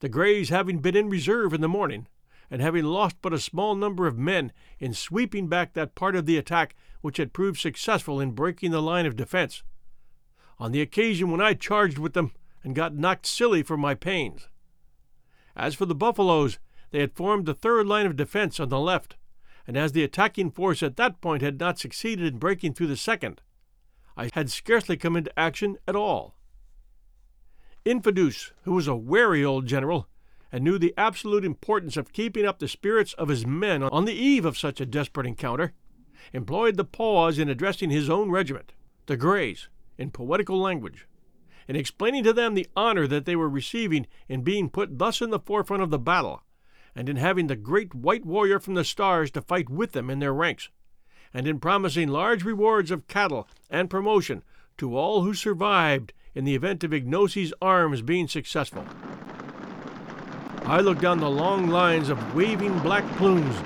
the 0.00 0.08
Greys 0.08 0.50
having 0.50 0.78
been 0.78 0.96
in 0.96 1.08
reserve 1.08 1.52
in 1.52 1.60
the 1.60 1.68
morning, 1.68 2.06
and 2.50 2.62
having 2.62 2.84
lost 2.84 3.16
but 3.20 3.32
a 3.32 3.38
small 3.38 3.74
number 3.74 4.06
of 4.06 4.18
men 4.18 4.52
in 4.78 4.94
sweeping 4.94 5.48
back 5.48 5.74
that 5.74 5.94
part 5.94 6.16
of 6.16 6.26
the 6.26 6.38
attack 6.38 6.74
which 7.00 7.16
had 7.16 7.32
proved 7.32 7.58
successful 7.58 8.20
in 8.20 8.32
breaking 8.32 8.70
the 8.70 8.82
line 8.82 9.06
of 9.06 9.16
defense, 9.16 9.62
on 10.58 10.72
the 10.72 10.80
occasion 10.80 11.30
when 11.30 11.40
I 11.40 11.54
charged 11.54 11.98
with 11.98 12.14
them 12.14 12.32
and 12.64 12.74
got 12.74 12.94
knocked 12.94 13.26
silly 13.26 13.62
for 13.62 13.76
my 13.76 13.94
pains. 13.94 14.48
As 15.54 15.74
for 15.74 15.86
the 15.86 15.94
Buffaloes, 15.94 16.58
they 16.90 17.00
had 17.00 17.14
formed 17.14 17.46
the 17.46 17.54
third 17.54 17.86
line 17.86 18.06
of 18.06 18.16
defense 18.16 18.58
on 18.58 18.68
the 18.68 18.80
left, 18.80 19.16
and 19.66 19.76
as 19.76 19.92
the 19.92 20.02
attacking 20.02 20.50
force 20.50 20.82
at 20.82 20.96
that 20.96 21.20
point 21.20 21.42
had 21.42 21.60
not 21.60 21.78
succeeded 21.78 22.26
in 22.26 22.38
breaking 22.38 22.74
through 22.74 22.86
the 22.86 22.96
second, 22.96 23.42
I 24.16 24.30
had 24.32 24.50
scarcely 24.50 24.96
come 24.96 25.16
into 25.16 25.38
action 25.38 25.76
at 25.86 25.94
all. 25.94 26.34
Infadoos, 27.84 28.52
who 28.62 28.72
was 28.72 28.88
a 28.88 28.96
wary 28.96 29.44
old 29.44 29.66
general, 29.66 30.08
and 30.50 30.64
knew 30.64 30.78
the 30.78 30.94
absolute 30.96 31.44
importance 31.44 31.96
of 31.96 32.12
keeping 32.12 32.46
up 32.46 32.58
the 32.58 32.68
spirits 32.68 33.12
of 33.14 33.28
his 33.28 33.46
men 33.46 33.82
on 33.82 34.04
the 34.04 34.14
eve 34.14 34.44
of 34.44 34.58
such 34.58 34.80
a 34.80 34.86
desperate 34.86 35.26
encounter, 35.26 35.72
employed 36.32 36.76
the 36.76 36.84
pause 36.84 37.38
in 37.38 37.48
addressing 37.48 37.90
his 37.90 38.08
own 38.08 38.30
regiment, 38.30 38.72
the 39.06 39.16
Greys, 39.16 39.68
in 39.96 40.10
poetical 40.10 40.58
language, 40.58 41.06
in 41.66 41.76
explaining 41.76 42.24
to 42.24 42.32
them 42.32 42.54
the 42.54 42.68
honor 42.74 43.06
that 43.06 43.24
they 43.24 43.36
were 43.36 43.48
receiving 43.48 44.06
in 44.28 44.42
being 44.42 44.70
put 44.70 44.98
thus 44.98 45.20
in 45.20 45.30
the 45.30 45.38
forefront 45.38 45.82
of 45.82 45.90
the 45.90 45.98
battle, 45.98 46.42
and 46.94 47.08
in 47.08 47.16
having 47.16 47.46
the 47.46 47.56
great 47.56 47.94
white 47.94 48.24
warrior 48.24 48.58
from 48.58 48.74
the 48.74 48.84
stars 48.84 49.30
to 49.30 49.42
fight 49.42 49.68
with 49.68 49.92
them 49.92 50.08
in 50.08 50.18
their 50.18 50.34
ranks, 50.34 50.70
and 51.34 51.46
in 51.46 51.60
promising 51.60 52.08
large 52.08 52.42
rewards 52.42 52.90
of 52.90 53.06
cattle 53.06 53.46
and 53.68 53.90
promotion 53.90 54.42
to 54.78 54.96
all 54.96 55.22
who 55.22 55.34
survived 55.34 56.12
in 56.34 56.44
the 56.44 56.54
event 56.54 56.84
of 56.84 56.92
Ignosi's 56.92 57.52
arms 57.60 58.00
being 58.00 58.28
successful. 58.28 58.86
I 60.68 60.80
looked 60.80 61.00
down 61.00 61.18
the 61.18 61.30
long 61.30 61.68
lines 61.68 62.10
of 62.10 62.34
waving 62.34 62.78
black 62.80 63.02
plumes 63.16 63.56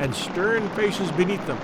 and 0.00 0.12
stern 0.12 0.68
faces 0.70 1.08
beneath 1.12 1.46
them, 1.46 1.56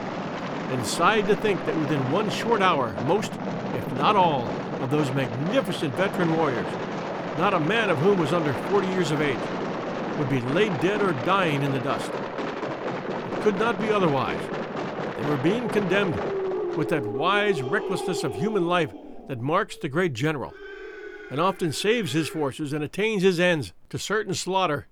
and 0.71 0.87
sighed 0.87 1.27
to 1.27 1.35
think 1.35 1.67
that 1.67 1.77
within 1.77 1.99
one 2.13 2.31
short 2.31 2.63
hour, 2.63 2.95
most, 3.05 3.33
if 3.75 3.93
not 3.95 4.15
all, 4.15 4.47
of 4.81 4.93
those 4.93 5.11
magnificent 5.11 5.93
veteran 5.95 6.37
warriors, 6.37 6.73
not 7.39 7.55
a 7.55 7.59
man 7.59 7.91
of 7.91 7.99
whom 7.99 8.21
was 8.21 8.33
under 8.33 8.53
forty 8.71 8.87
years 8.87 9.11
of 9.11 9.21
age, 9.21 9.37
would 10.17 10.31
be 10.31 10.41
laid 10.53 10.81
dead 10.81 11.03
or 11.03 11.13
dying 11.25 11.65
in 11.65 11.73
the 11.73 11.81
dust. 11.81 12.13
It 12.13 13.43
could 13.43 13.59
not 13.59 13.81
be 13.81 13.91
otherwise. 13.91 14.41
They 15.17 15.29
were 15.29 15.39
being 15.39 15.69
condemned 15.71 16.15
with 16.77 16.89
that 16.91 17.05
wise 17.05 17.63
recklessness 17.63 18.23
of 18.23 18.37
human 18.37 18.69
life 18.69 18.95
that 19.27 19.41
marks 19.41 19.77
the 19.77 19.89
great 19.89 20.13
general, 20.13 20.55
and 21.31 21.41
often 21.41 21.73
saves 21.73 22.13
his 22.13 22.29
forces 22.29 22.73
and 22.73 22.85
attains 22.85 23.23
his 23.23 23.41
ends 23.41 23.73
to 23.91 23.99
certain 23.99 24.35
slaughter 24.35 24.87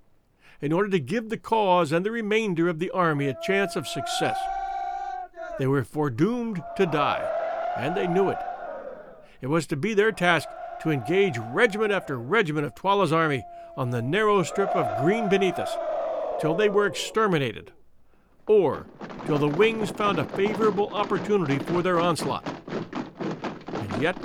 in 0.61 0.73
order 0.73 0.89
to 0.89 1.01
give 1.01 1.29
the 1.29 1.37
cause 1.37 1.93
and 1.93 2.07
the 2.07 2.11
remainder 2.11 2.69
of 2.69 2.79
the 2.79 2.91
army 2.91 3.29
a 3.29 3.41
chance 3.43 3.77
of 3.77 3.89
success. 3.89 4.39
They 5.59 5.67
were 5.67 5.85
foredoomed 5.85 6.63
to 6.77 6.87
die, 6.87 7.29
and 7.77 7.97
they 7.97 8.07
knew 8.07 8.29
it. 8.29 8.39
It 9.41 9.49
was 9.49 9.67
to 9.67 9.77
be 9.77 9.93
their 9.93 10.13
task 10.13 10.49
to 10.83 10.91
engage 10.91 11.37
regiment 11.39 11.93
after 11.93 12.19
regiment 12.19 12.67
of 12.67 12.75
Twala's 12.75 13.13
army 13.13 13.45
on 13.77 13.91
the 13.91 14.03
narrow 14.03 14.43
strip 14.43 14.71
of 14.71 15.03
green 15.03 15.29
beneath 15.29 15.59
us, 15.59 15.77
till 16.41 16.55
they 16.55 16.69
were 16.69 16.87
exterminated, 16.87 17.73
or 18.47 18.87
till 19.27 19.39
the 19.39 19.49
wings 19.49 19.91
found 19.91 20.19
a 20.19 20.25
favorable 20.25 20.89
opportunity 20.95 21.59
for 21.59 21.83
their 21.83 22.01
onslaught. 22.01 22.47
And 23.73 24.03
yet, 24.03 24.17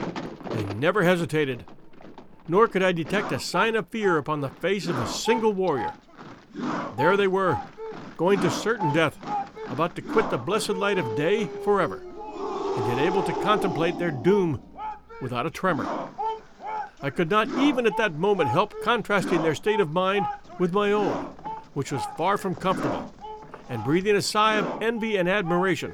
they 0.51 0.63
never 0.75 1.03
hesitated, 1.03 1.65
nor 2.47 2.67
could 2.67 2.83
I 2.83 2.91
detect 2.91 3.31
a 3.31 3.39
sign 3.39 3.75
of 3.75 3.87
fear 3.89 4.17
upon 4.17 4.41
the 4.41 4.49
face 4.49 4.87
of 4.87 4.97
a 4.97 5.07
single 5.07 5.53
warrior. 5.53 5.93
There 6.97 7.17
they 7.17 7.27
were, 7.27 7.59
going 8.15 8.39
to 8.41 8.49
certain 8.49 8.93
death, 8.93 9.17
about 9.67 9.95
to 9.95 10.01
quit 10.01 10.29
the 10.29 10.37
blessed 10.37 10.69
light 10.69 10.97
of 10.97 11.15
day 11.15 11.45
forever, 11.63 12.01
and 12.77 12.87
yet 12.87 13.05
able 13.05 13.23
to 13.23 13.33
contemplate 13.33 13.99
their 13.99 14.11
doom 14.11 14.61
without 15.21 15.45
a 15.45 15.51
tremor. 15.51 16.09
I 17.01 17.09
could 17.09 17.29
not 17.29 17.47
even 17.49 17.85
at 17.85 17.97
that 17.97 18.15
moment 18.15 18.49
help 18.49 18.73
contrasting 18.83 19.43
their 19.43 19.55
state 19.55 19.79
of 19.79 19.91
mind 19.91 20.25
with 20.57 20.73
my 20.73 20.91
own, 20.91 21.25
which 21.73 21.91
was 21.91 22.03
far 22.17 22.37
from 22.37 22.55
comfortable, 22.55 23.13
and 23.69 23.83
breathing 23.83 24.15
a 24.15 24.21
sigh 24.21 24.55
of 24.55 24.81
envy 24.81 25.17
and 25.17 25.29
admiration. 25.29 25.93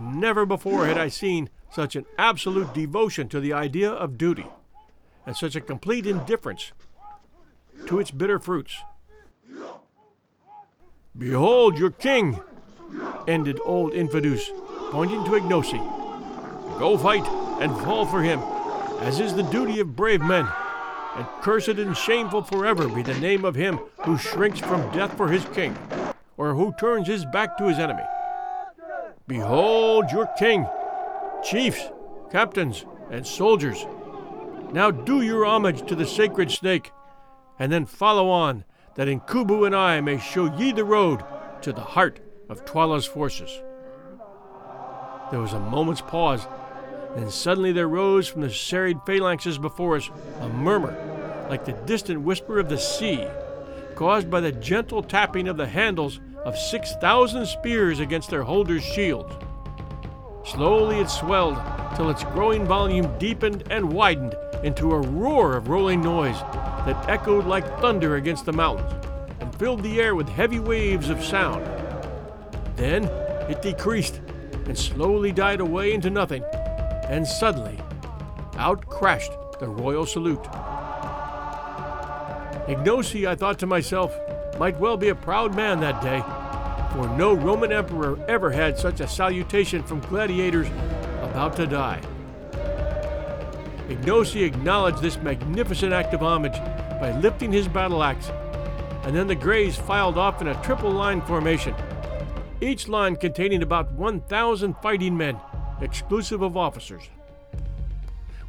Never 0.00 0.44
before 0.44 0.86
had 0.86 0.98
I 0.98 1.08
seen 1.08 1.48
such 1.70 1.96
an 1.96 2.04
absolute 2.18 2.74
devotion 2.74 3.28
to 3.28 3.40
the 3.40 3.52
idea 3.52 3.90
of 3.90 4.18
duty, 4.18 4.46
and 5.26 5.36
such 5.36 5.56
a 5.56 5.60
complete 5.60 6.06
indifference 6.06 6.72
to 7.86 7.98
its 7.98 8.10
bitter 8.10 8.38
fruits. 8.38 8.76
Behold 11.16 11.78
your 11.78 11.90
king, 11.90 12.40
ended 13.28 13.60
old 13.64 13.92
Infadoos, 13.92 14.50
pointing 14.90 15.24
to 15.24 15.32
Ignosi. 15.32 15.78
Go 16.78 16.96
fight 16.96 17.26
and 17.60 17.70
fall 17.82 18.06
for 18.06 18.22
him, 18.22 18.40
as 19.00 19.20
is 19.20 19.34
the 19.34 19.42
duty 19.42 19.80
of 19.80 19.94
brave 19.94 20.22
men, 20.22 20.48
and 21.14 21.26
cursed 21.42 21.68
and 21.68 21.96
shameful 21.96 22.42
forever 22.42 22.88
be 22.88 23.02
the 23.02 23.18
name 23.20 23.44
of 23.44 23.54
him 23.54 23.78
who 24.04 24.16
shrinks 24.16 24.60
from 24.60 24.90
death 24.92 25.16
for 25.16 25.28
his 25.28 25.44
king, 25.46 25.76
or 26.36 26.54
who 26.54 26.72
turns 26.78 27.06
his 27.06 27.24
back 27.26 27.58
to 27.58 27.68
his 27.68 27.78
enemy. 27.78 28.04
Behold 29.28 30.10
your 30.10 30.26
king, 30.38 30.66
chiefs, 31.44 31.90
captains, 32.30 32.84
and 33.10 33.26
soldiers. 33.26 33.84
Now 34.72 34.90
do 34.90 35.20
your 35.20 35.44
homage 35.44 35.86
to 35.88 35.94
the 35.94 36.06
sacred 36.06 36.50
snake, 36.50 36.92
and 37.58 37.70
then 37.70 37.84
follow 37.84 38.30
on 38.30 38.64
that 38.94 39.06
Incubu 39.06 39.66
and 39.66 39.76
I 39.76 40.00
may 40.00 40.18
show 40.18 40.46
ye 40.56 40.72
the 40.72 40.84
road 40.84 41.22
to 41.60 41.74
the 41.74 41.82
heart 41.82 42.20
of 42.48 42.64
Twala's 42.64 43.04
forces. 43.04 43.50
There 45.30 45.40
was 45.40 45.52
a 45.52 45.60
moment's 45.60 46.00
pause, 46.00 46.46
and 47.16 47.30
suddenly 47.30 47.72
there 47.72 47.88
rose 47.88 48.28
from 48.28 48.40
the 48.40 48.50
serried 48.50 48.98
phalanxes 49.04 49.60
before 49.60 49.96
us 49.96 50.08
a 50.40 50.48
murmur, 50.48 50.96
like 51.50 51.66
the 51.66 51.72
distant 51.72 52.22
whisper 52.22 52.58
of 52.58 52.70
the 52.70 52.78
sea, 52.78 53.26
caused 53.94 54.30
by 54.30 54.40
the 54.40 54.52
gentle 54.52 55.02
tapping 55.02 55.48
of 55.48 55.58
the 55.58 55.66
handles 55.66 56.18
of 56.46 56.56
six 56.56 56.94
thousand 56.96 57.44
spears 57.44 58.00
against 58.00 58.30
their 58.30 58.42
holders' 58.42 58.82
shields. 58.82 59.34
Slowly 60.46 60.98
it 60.98 61.10
swelled 61.10 61.58
till 61.94 62.08
its 62.08 62.24
growing 62.24 62.64
volume 62.64 63.18
deepened 63.18 63.64
and 63.70 63.92
widened 63.92 64.34
into 64.62 64.92
a 64.92 65.00
roar 65.00 65.56
of 65.56 65.68
rolling 65.68 66.00
noise 66.00 66.40
that 66.86 67.08
echoed 67.08 67.46
like 67.46 67.80
thunder 67.80 68.16
against 68.16 68.44
the 68.44 68.52
mountains 68.52 68.92
and 69.40 69.54
filled 69.56 69.82
the 69.82 70.00
air 70.00 70.14
with 70.14 70.28
heavy 70.28 70.58
waves 70.58 71.10
of 71.10 71.22
sound. 71.22 71.64
Then 72.76 73.04
it 73.48 73.62
decreased 73.62 74.20
and 74.66 74.78
slowly 74.78 75.32
died 75.32 75.60
away 75.60 75.92
into 75.92 76.10
nothing, 76.10 76.44
and 77.08 77.26
suddenly 77.26 77.78
out 78.56 78.86
crashed 78.86 79.32
the 79.58 79.68
royal 79.68 80.06
salute. 80.06 80.42
Ignosi, 82.68 83.26
I 83.26 83.34
thought 83.34 83.58
to 83.58 83.66
myself, 83.66 84.16
might 84.58 84.78
well 84.78 84.96
be 84.96 85.08
a 85.08 85.14
proud 85.14 85.56
man 85.56 85.80
that 85.80 86.00
day, 86.00 86.22
for 86.92 87.08
no 87.16 87.34
Roman 87.34 87.72
emperor 87.72 88.18
ever 88.28 88.50
had 88.50 88.78
such 88.78 89.00
a 89.00 89.08
salutation 89.08 89.82
from 89.82 90.00
gladiators 90.00 90.68
about 91.22 91.56
to 91.56 91.66
die. 91.66 92.00
Ignosi 93.92 94.42
acknowledged 94.44 95.02
this 95.02 95.18
magnificent 95.18 95.92
act 95.92 96.14
of 96.14 96.22
homage 96.22 96.56
by 96.98 97.12
lifting 97.20 97.52
his 97.52 97.68
battle 97.68 98.02
axe, 98.02 98.30
and 99.04 99.14
then 99.14 99.26
the 99.26 99.34
Greys 99.34 99.76
filed 99.76 100.16
off 100.16 100.40
in 100.40 100.48
a 100.48 100.62
triple 100.62 100.90
line 100.90 101.20
formation, 101.20 101.74
each 102.62 102.88
line 102.88 103.16
containing 103.16 103.62
about 103.62 103.92
1,000 103.92 104.74
fighting 104.80 105.14
men, 105.14 105.38
exclusive 105.82 106.40
of 106.40 106.56
officers. 106.56 107.02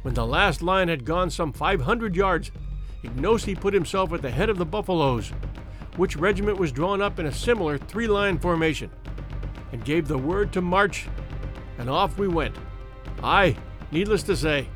When 0.00 0.14
the 0.14 0.26
last 0.26 0.62
line 0.62 0.88
had 0.88 1.04
gone 1.04 1.28
some 1.28 1.52
500 1.52 2.16
yards, 2.16 2.50
Ignosi 3.02 3.58
put 3.58 3.74
himself 3.74 4.14
at 4.14 4.22
the 4.22 4.30
head 4.30 4.48
of 4.48 4.56
the 4.56 4.64
Buffaloes, 4.64 5.30
which 5.96 6.16
regiment 6.16 6.58
was 6.58 6.72
drawn 6.72 7.02
up 7.02 7.18
in 7.18 7.26
a 7.26 7.32
similar 7.32 7.76
three 7.76 8.06
line 8.06 8.38
formation, 8.38 8.90
and 9.72 9.84
gave 9.84 10.08
the 10.08 10.16
word 10.16 10.52
to 10.54 10.62
march, 10.62 11.06
and 11.78 11.90
off 11.90 12.16
we 12.16 12.28
went. 12.28 12.56
I, 13.22 13.56
needless 13.90 14.22
to 14.24 14.36
say, 14.36 14.68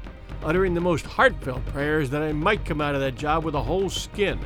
uttering 0.43 0.75
the 0.75 0.81
most 0.81 1.05
heartfelt 1.05 1.65
prayers 1.67 2.11
that 2.11 2.23
I 2.23 2.33
might 2.33 2.65
come 2.65 2.81
out 2.81 2.95
of 2.95 3.01
that 3.01 3.17
job 3.17 3.45
with 3.45 3.55
a 3.55 3.63
whole 3.63 3.91
skin. 3.91 4.39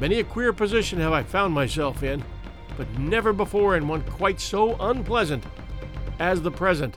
Many 0.00 0.20
a 0.20 0.24
queer 0.24 0.52
position 0.52 1.00
have 1.00 1.12
I 1.12 1.22
found 1.22 1.52
myself 1.52 2.02
in, 2.02 2.24
but 2.76 2.88
never 2.98 3.32
before 3.32 3.76
in 3.76 3.88
one 3.88 4.02
quite 4.02 4.40
so 4.40 4.76
unpleasant 4.78 5.44
as 6.20 6.42
the 6.42 6.50
present, 6.50 6.96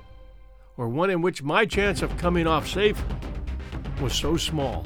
or 0.78 0.88
one 0.88 1.10
in 1.10 1.22
which 1.22 1.42
my 1.42 1.66
chance 1.66 2.02
of 2.02 2.16
coming 2.18 2.46
off 2.46 2.68
safe 2.68 3.04
was 4.00 4.14
so 4.14 4.38
small. 4.38 4.86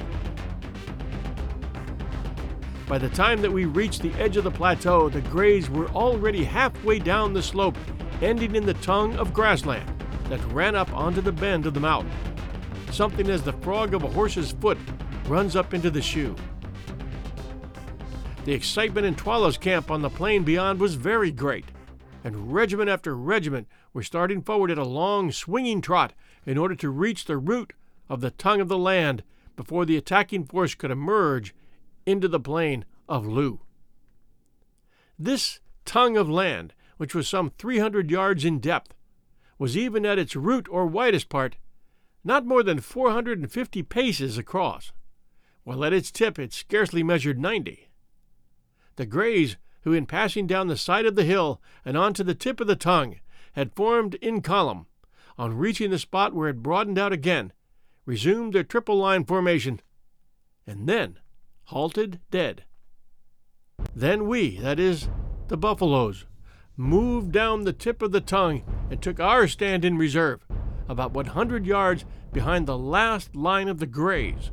By 2.88 2.98
the 2.98 3.08
time 3.08 3.42
that 3.42 3.52
we 3.52 3.64
reached 3.64 4.02
the 4.02 4.14
edge 4.14 4.36
of 4.36 4.44
the 4.44 4.50
plateau, 4.50 5.08
the 5.08 5.20
Greys 5.22 5.68
were 5.68 5.88
already 5.88 6.44
halfway 6.44 6.98
down 6.98 7.34
the 7.34 7.42
slope, 7.42 7.76
ending 8.22 8.54
in 8.54 8.64
the 8.64 8.74
tongue 8.74 9.16
of 9.16 9.34
grassland 9.34 9.92
that 10.28 10.42
ran 10.52 10.74
up 10.74 10.92
onto 10.94 11.20
the 11.20 11.32
bend 11.32 11.66
of 11.66 11.74
the 11.74 11.80
mountain 11.80 12.10
something 12.96 13.28
as 13.28 13.42
the 13.42 13.52
frog 13.52 13.92
of 13.92 14.04
a 14.04 14.08
horse's 14.08 14.52
foot 14.52 14.78
runs 15.26 15.54
up 15.54 15.74
into 15.74 15.90
the 15.90 16.00
shoe. 16.00 16.34
The 18.46 18.54
excitement 18.54 19.06
in 19.06 19.14
Twala's 19.14 19.58
camp 19.58 19.90
on 19.90 20.00
the 20.00 20.08
plain 20.08 20.44
beyond 20.44 20.80
was 20.80 20.94
very 20.94 21.30
great, 21.30 21.66
and 22.24 22.54
regiment 22.54 22.88
after 22.88 23.14
regiment 23.14 23.68
were 23.92 24.02
starting 24.02 24.40
forward 24.40 24.70
at 24.70 24.78
a 24.78 24.84
long, 24.84 25.30
swinging 25.30 25.82
trot 25.82 26.14
in 26.46 26.56
order 26.56 26.74
to 26.76 26.88
reach 26.88 27.26
the 27.26 27.36
root 27.36 27.74
of 28.08 28.22
the 28.22 28.30
tongue 28.30 28.62
of 28.62 28.68
the 28.68 28.78
land 28.78 29.22
before 29.56 29.84
the 29.84 29.98
attacking 29.98 30.44
force 30.44 30.74
could 30.74 30.90
emerge 30.90 31.54
into 32.06 32.28
the 32.28 32.40
plain 32.40 32.86
of 33.10 33.26
Loo. 33.26 33.60
This 35.18 35.60
tongue 35.84 36.16
of 36.16 36.30
land, 36.30 36.72
which 36.96 37.14
was 37.14 37.28
some 37.28 37.52
300 37.58 38.10
yards 38.10 38.42
in 38.42 38.58
depth, 38.58 38.94
was 39.58 39.76
even 39.76 40.06
at 40.06 40.18
its 40.18 40.34
root 40.34 40.66
or 40.70 40.86
widest 40.86 41.28
part 41.28 41.56
not 42.26 42.44
more 42.44 42.64
than 42.64 42.80
450 42.80 43.84
paces 43.84 44.36
across, 44.36 44.90
while 45.62 45.84
at 45.84 45.92
its 45.92 46.10
tip 46.10 46.40
it 46.40 46.52
scarcely 46.52 47.04
measured 47.04 47.38
90. 47.38 47.88
The 48.96 49.06
Greys, 49.06 49.56
who 49.82 49.92
in 49.92 50.06
passing 50.06 50.48
down 50.48 50.66
the 50.66 50.76
side 50.76 51.06
of 51.06 51.14
the 51.14 51.24
hill 51.24 51.60
and 51.84 51.96
on 51.96 52.14
to 52.14 52.24
the 52.24 52.34
tip 52.34 52.60
of 52.60 52.66
the 52.66 52.74
tongue, 52.74 53.20
had 53.52 53.76
formed 53.76 54.16
in 54.16 54.42
column, 54.42 54.86
on 55.38 55.56
reaching 55.56 55.90
the 55.90 56.00
spot 56.00 56.34
where 56.34 56.48
it 56.48 56.64
broadened 56.64 56.98
out 56.98 57.12
again, 57.12 57.52
resumed 58.04 58.54
their 58.54 58.64
triple 58.64 58.96
line 58.96 59.24
formation, 59.24 59.80
and 60.66 60.88
then 60.88 61.20
halted 61.66 62.20
dead. 62.30 62.64
Then 63.94 64.26
we, 64.26 64.58
that 64.58 64.80
is, 64.80 65.08
the 65.46 65.56
buffaloes, 65.56 66.26
moved 66.76 67.32
down 67.32 67.64
the 67.64 67.72
tip 67.72 68.02
of 68.02 68.12
the 68.12 68.20
tongue 68.20 68.62
and 68.90 69.00
took 69.00 69.20
our 69.20 69.46
stand 69.46 69.84
in 69.84 69.96
reserve, 69.96 70.45
about 70.88 71.12
100 71.12 71.66
yards 71.66 72.04
behind 72.32 72.66
the 72.66 72.78
last 72.78 73.34
line 73.34 73.68
of 73.68 73.78
the 73.78 73.86
Greys, 73.86 74.50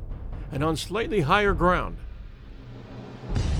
and 0.50 0.64
on 0.64 0.76
slightly 0.76 1.22
higher 1.22 1.54
ground. 1.54 1.96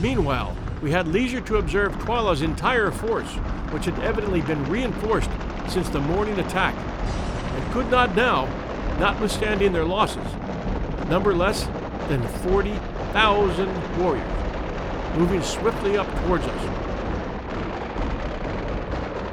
Meanwhile, 0.01 0.57
we 0.83 0.91
had 0.91 1.09
leisure 1.09 1.41
to 1.43 1.57
observe 1.57 1.99
Twala's 2.01 2.43
entire 2.43 2.91
force, 2.91 3.33
which 3.71 3.87
had 3.87 3.99
evidently 4.01 4.43
been 4.43 4.65
reinforced 4.69 5.31
since 5.69 5.89
the 5.89 6.01
morning 6.01 6.39
attack, 6.39 6.75
and 6.75 7.73
could 7.73 7.91
not 7.91 8.15
now, 8.15 8.47
notwithstanding 8.99 9.73
their 9.73 9.85
losses, 9.85 10.27
number 11.09 11.35
less 11.35 11.65
than 12.09 12.27
40,000 12.29 13.99
warriors, 13.99 15.17
moving 15.17 15.43
swiftly 15.43 15.97
up 15.97 16.07
towards 16.27 16.45
us. 16.45 16.81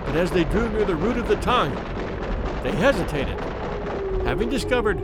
But 0.05 0.15
as 0.15 0.31
they 0.31 0.43
drew 0.45 0.69
near 0.69 0.85
the 0.85 0.95
root 0.95 1.17
of 1.17 1.27
the 1.27 1.35
tongue, 1.37 1.73
they 2.63 2.71
hesitated, 2.71 3.39
having 4.25 4.49
discovered 4.49 4.99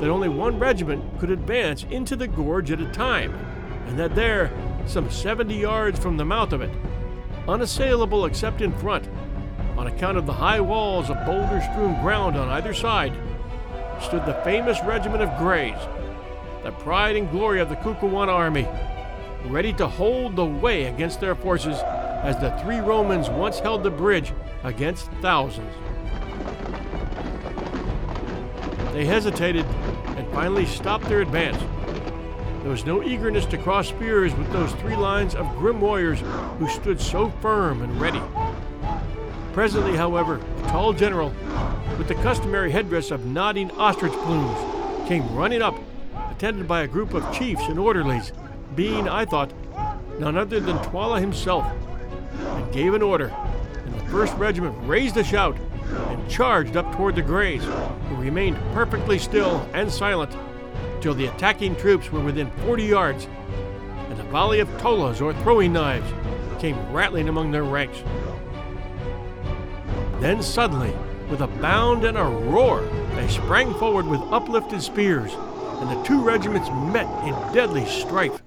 that 0.00 0.08
only 0.08 0.28
one 0.28 0.58
regiment 0.58 1.18
could 1.20 1.30
advance 1.30 1.84
into 1.90 2.16
the 2.16 2.26
gorge 2.26 2.70
at 2.70 2.80
a 2.80 2.90
time, 2.90 3.34
and 3.86 3.98
that 3.98 4.14
there, 4.14 4.50
some 4.86 5.10
70 5.10 5.54
yards 5.54 5.98
from 5.98 6.16
the 6.16 6.24
mouth 6.24 6.52
of 6.52 6.60
it, 6.60 6.70
unassailable 7.46 8.24
except 8.24 8.60
in 8.60 8.72
front, 8.78 9.08
on 9.76 9.86
account 9.86 10.18
of 10.18 10.26
the 10.26 10.32
high 10.32 10.60
walls 10.60 11.10
of 11.10 11.24
boulder 11.26 11.60
strewn 11.70 12.00
ground 12.02 12.36
on 12.36 12.48
either 12.48 12.74
side, 12.74 13.12
stood 14.00 14.24
the 14.26 14.40
famous 14.44 14.78
regiment 14.84 15.22
of 15.22 15.38
Greys, 15.38 15.78
the 16.62 16.72
pride 16.72 17.16
and 17.16 17.30
glory 17.30 17.60
of 17.60 17.68
the 17.68 17.76
Kukuana 17.76 18.28
army, 18.28 18.66
ready 19.46 19.72
to 19.74 19.86
hold 19.86 20.36
the 20.36 20.44
way 20.44 20.84
against 20.84 21.20
their 21.20 21.34
forces 21.34 21.78
as 22.22 22.38
the 22.38 22.50
three 22.62 22.78
Romans 22.78 23.28
once 23.28 23.58
held 23.58 23.82
the 23.82 23.90
bridge 23.90 24.32
against 24.62 25.10
thousands. 25.20 25.74
They 28.92 29.06
hesitated 29.06 29.64
and 29.64 30.28
finally 30.32 30.66
stopped 30.66 31.06
their 31.06 31.22
advance. 31.22 31.56
There 32.60 32.70
was 32.70 32.84
no 32.84 33.02
eagerness 33.02 33.46
to 33.46 33.58
cross 33.58 33.88
spears 33.88 34.34
with 34.34 34.52
those 34.52 34.72
three 34.74 34.96
lines 34.96 35.34
of 35.34 35.48
grim 35.56 35.80
warriors 35.80 36.20
who 36.58 36.68
stood 36.68 37.00
so 37.00 37.30
firm 37.40 37.82
and 37.82 38.00
ready. 38.00 38.22
Presently, 39.52 39.96
however, 39.96 40.40
a 40.58 40.68
tall 40.68 40.92
general, 40.92 41.32
with 41.98 42.06
the 42.06 42.14
customary 42.16 42.70
headdress 42.70 43.10
of 43.10 43.24
nodding 43.24 43.70
ostrich 43.72 44.12
plumes, 44.12 44.58
came 45.08 45.34
running 45.34 45.62
up, 45.62 45.74
attended 46.30 46.68
by 46.68 46.82
a 46.82 46.86
group 46.86 47.14
of 47.14 47.34
chiefs 47.34 47.62
and 47.68 47.78
orderlies, 47.78 48.32
being, 48.76 49.08
I 49.08 49.24
thought, 49.24 49.52
none 50.18 50.36
other 50.36 50.60
than 50.60 50.82
Twala 50.84 51.18
himself, 51.18 51.66
and 52.38 52.72
gave 52.72 52.94
an 52.94 53.02
order, 53.02 53.34
and 53.84 53.94
the 53.94 54.04
first 54.06 54.34
regiment 54.36 54.76
raised 54.86 55.16
a 55.16 55.24
shout 55.24 55.56
and 55.92 56.30
charged 56.30 56.76
up 56.76 56.94
toward 56.94 57.14
the 57.14 57.22
Greys, 57.22 57.64
who 57.64 58.16
remained 58.16 58.56
perfectly 58.72 59.18
still 59.18 59.66
and 59.72 59.90
silent 59.90 60.36
till 61.00 61.14
the 61.14 61.26
attacking 61.26 61.76
troops 61.76 62.10
were 62.12 62.20
within 62.20 62.50
40 62.62 62.84
yards, 62.84 63.28
and 64.08 64.20
a 64.20 64.24
volley 64.24 64.60
of 64.60 64.68
tollas 64.78 65.20
or 65.20 65.34
throwing 65.42 65.72
knives 65.72 66.10
came 66.60 66.76
rattling 66.92 67.28
among 67.28 67.50
their 67.50 67.64
ranks. 67.64 68.02
Then 70.20 70.42
suddenly, 70.42 70.94
with 71.28 71.40
a 71.40 71.48
bound 71.48 72.04
and 72.04 72.16
a 72.16 72.24
roar, 72.24 72.82
they 73.16 73.26
sprang 73.28 73.74
forward 73.74 74.06
with 74.06 74.20
uplifted 74.30 74.80
spears, 74.80 75.32
and 75.34 75.90
the 75.90 76.02
two 76.04 76.22
regiments 76.22 76.68
met 76.92 77.08
in 77.26 77.34
deadly 77.52 77.84
strife. 77.86 78.40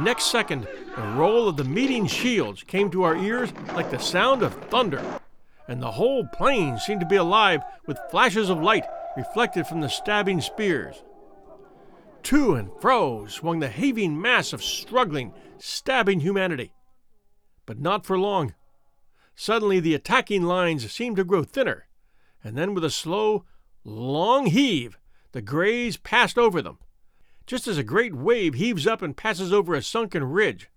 Next 0.00 0.24
second, 0.24 0.66
the 0.96 1.02
roll 1.14 1.48
of 1.48 1.56
the 1.56 1.64
meeting 1.64 2.06
shields 2.06 2.64
came 2.64 2.90
to 2.90 3.04
our 3.04 3.16
ears 3.16 3.52
like 3.74 3.90
the 3.90 3.98
sound 3.98 4.42
of 4.42 4.54
thunder, 4.64 5.20
and 5.68 5.82
the 5.82 5.92
whole 5.92 6.26
plain 6.26 6.78
seemed 6.78 7.00
to 7.00 7.06
be 7.06 7.16
alive 7.16 7.62
with 7.86 7.98
flashes 8.10 8.50
of 8.50 8.60
light 8.60 8.84
reflected 9.16 9.66
from 9.66 9.80
the 9.80 9.88
stabbing 9.88 10.40
spears. 10.40 11.02
To 12.24 12.54
and 12.54 12.70
fro 12.80 13.26
swung 13.26 13.60
the 13.60 13.68
heaving 13.68 14.20
mass 14.20 14.52
of 14.52 14.62
struggling, 14.62 15.32
stabbing 15.58 16.20
humanity. 16.20 16.72
But 17.66 17.80
not 17.80 18.04
for 18.04 18.18
long. 18.18 18.54
Suddenly 19.34 19.80
the 19.80 19.94
attacking 19.94 20.42
lines 20.42 20.90
seemed 20.90 21.16
to 21.16 21.24
grow 21.24 21.44
thinner, 21.44 21.86
and 22.42 22.56
then 22.56 22.74
with 22.74 22.84
a 22.84 22.90
slow, 22.90 23.44
long 23.84 24.46
heave, 24.46 24.98
the 25.32 25.42
Greys 25.42 25.96
passed 25.96 26.38
over 26.38 26.62
them, 26.62 26.78
just 27.46 27.68
as 27.68 27.78
a 27.78 27.84
great 27.84 28.14
wave 28.14 28.54
heaves 28.54 28.86
up 28.86 29.02
and 29.02 29.16
passes 29.16 29.52
over 29.52 29.74
a 29.74 29.82
sunken 29.82 30.24
ridge. 30.24 30.68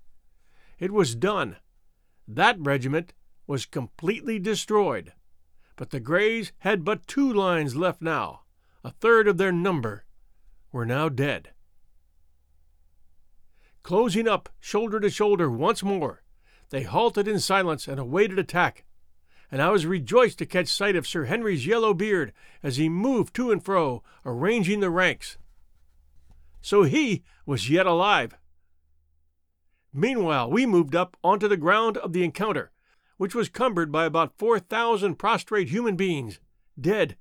It 0.78 0.92
was 0.92 1.16
done. 1.16 1.58
That 2.28 2.58
regiment 2.60 3.14
was 3.50 3.66
completely 3.66 4.38
destroyed. 4.38 5.12
But 5.76 5.90
the 5.90 6.00
Greys 6.00 6.52
had 6.60 6.86
but 6.86 7.08
two 7.08 7.34
lines 7.34 7.76
left 7.76 8.00
now. 8.00 8.42
A 8.84 8.92
third 8.92 9.28
of 9.28 9.38
their 9.38 9.52
number 9.52 10.06
were 10.72 10.86
now 10.86 11.10
dead. 11.10 11.50
Closing 13.82 14.28
up 14.28 14.50
shoulder 14.60 15.00
to 15.00 15.10
shoulder 15.10 15.50
once 15.50 15.82
more, 15.82 16.22
they 16.70 16.84
halted 16.84 17.28
in 17.28 17.40
silence 17.40 17.88
and 17.88 18.00
awaited 18.00 18.38
attack, 18.38 18.86
and 19.52 19.64
I 19.64 19.72
was 19.72 19.88
rejoiced 19.88 20.38
to 20.38 20.46
catch 20.46 20.68
sight 20.68 20.96
of 20.96 21.08
Sir 21.08 21.26
Henry's 21.26 21.66
yellow 21.66 21.96
beard 21.96 22.34
as 22.62 22.78
he 22.78 22.88
moved 22.88 23.34
to 23.38 23.52
and 23.52 23.66
fro, 23.66 24.04
arranging 24.24 24.80
the 24.80 24.92
ranks. 24.92 25.40
So 26.62 26.84
he 26.84 27.24
was 27.48 27.68
yet 27.68 27.88
alive. 27.88 28.38
Meanwhile, 29.92 30.52
we 30.52 30.68
moved 30.68 30.96
up 30.96 31.18
onto 31.24 31.48
the 31.48 31.58
ground 31.58 31.98
of 31.98 32.14
the 32.14 32.24
encounter, 32.24 32.72
which 33.20 33.36
was 33.36 33.50
cumbered 33.50 33.92
by 33.92 34.06
about 34.06 34.38
4,000 34.38 35.16
prostrate 35.16 35.68
human 35.68 35.98
beings, 35.98 36.40
dead, 36.80 37.18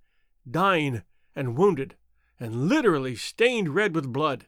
dying, 0.49 1.03
and 1.35 1.59
wounded, 1.59 1.97
and 2.39 2.69
literally 2.69 3.17
stained 3.17 3.75
red 3.75 3.97
with 3.97 4.13
blood. 4.13 4.47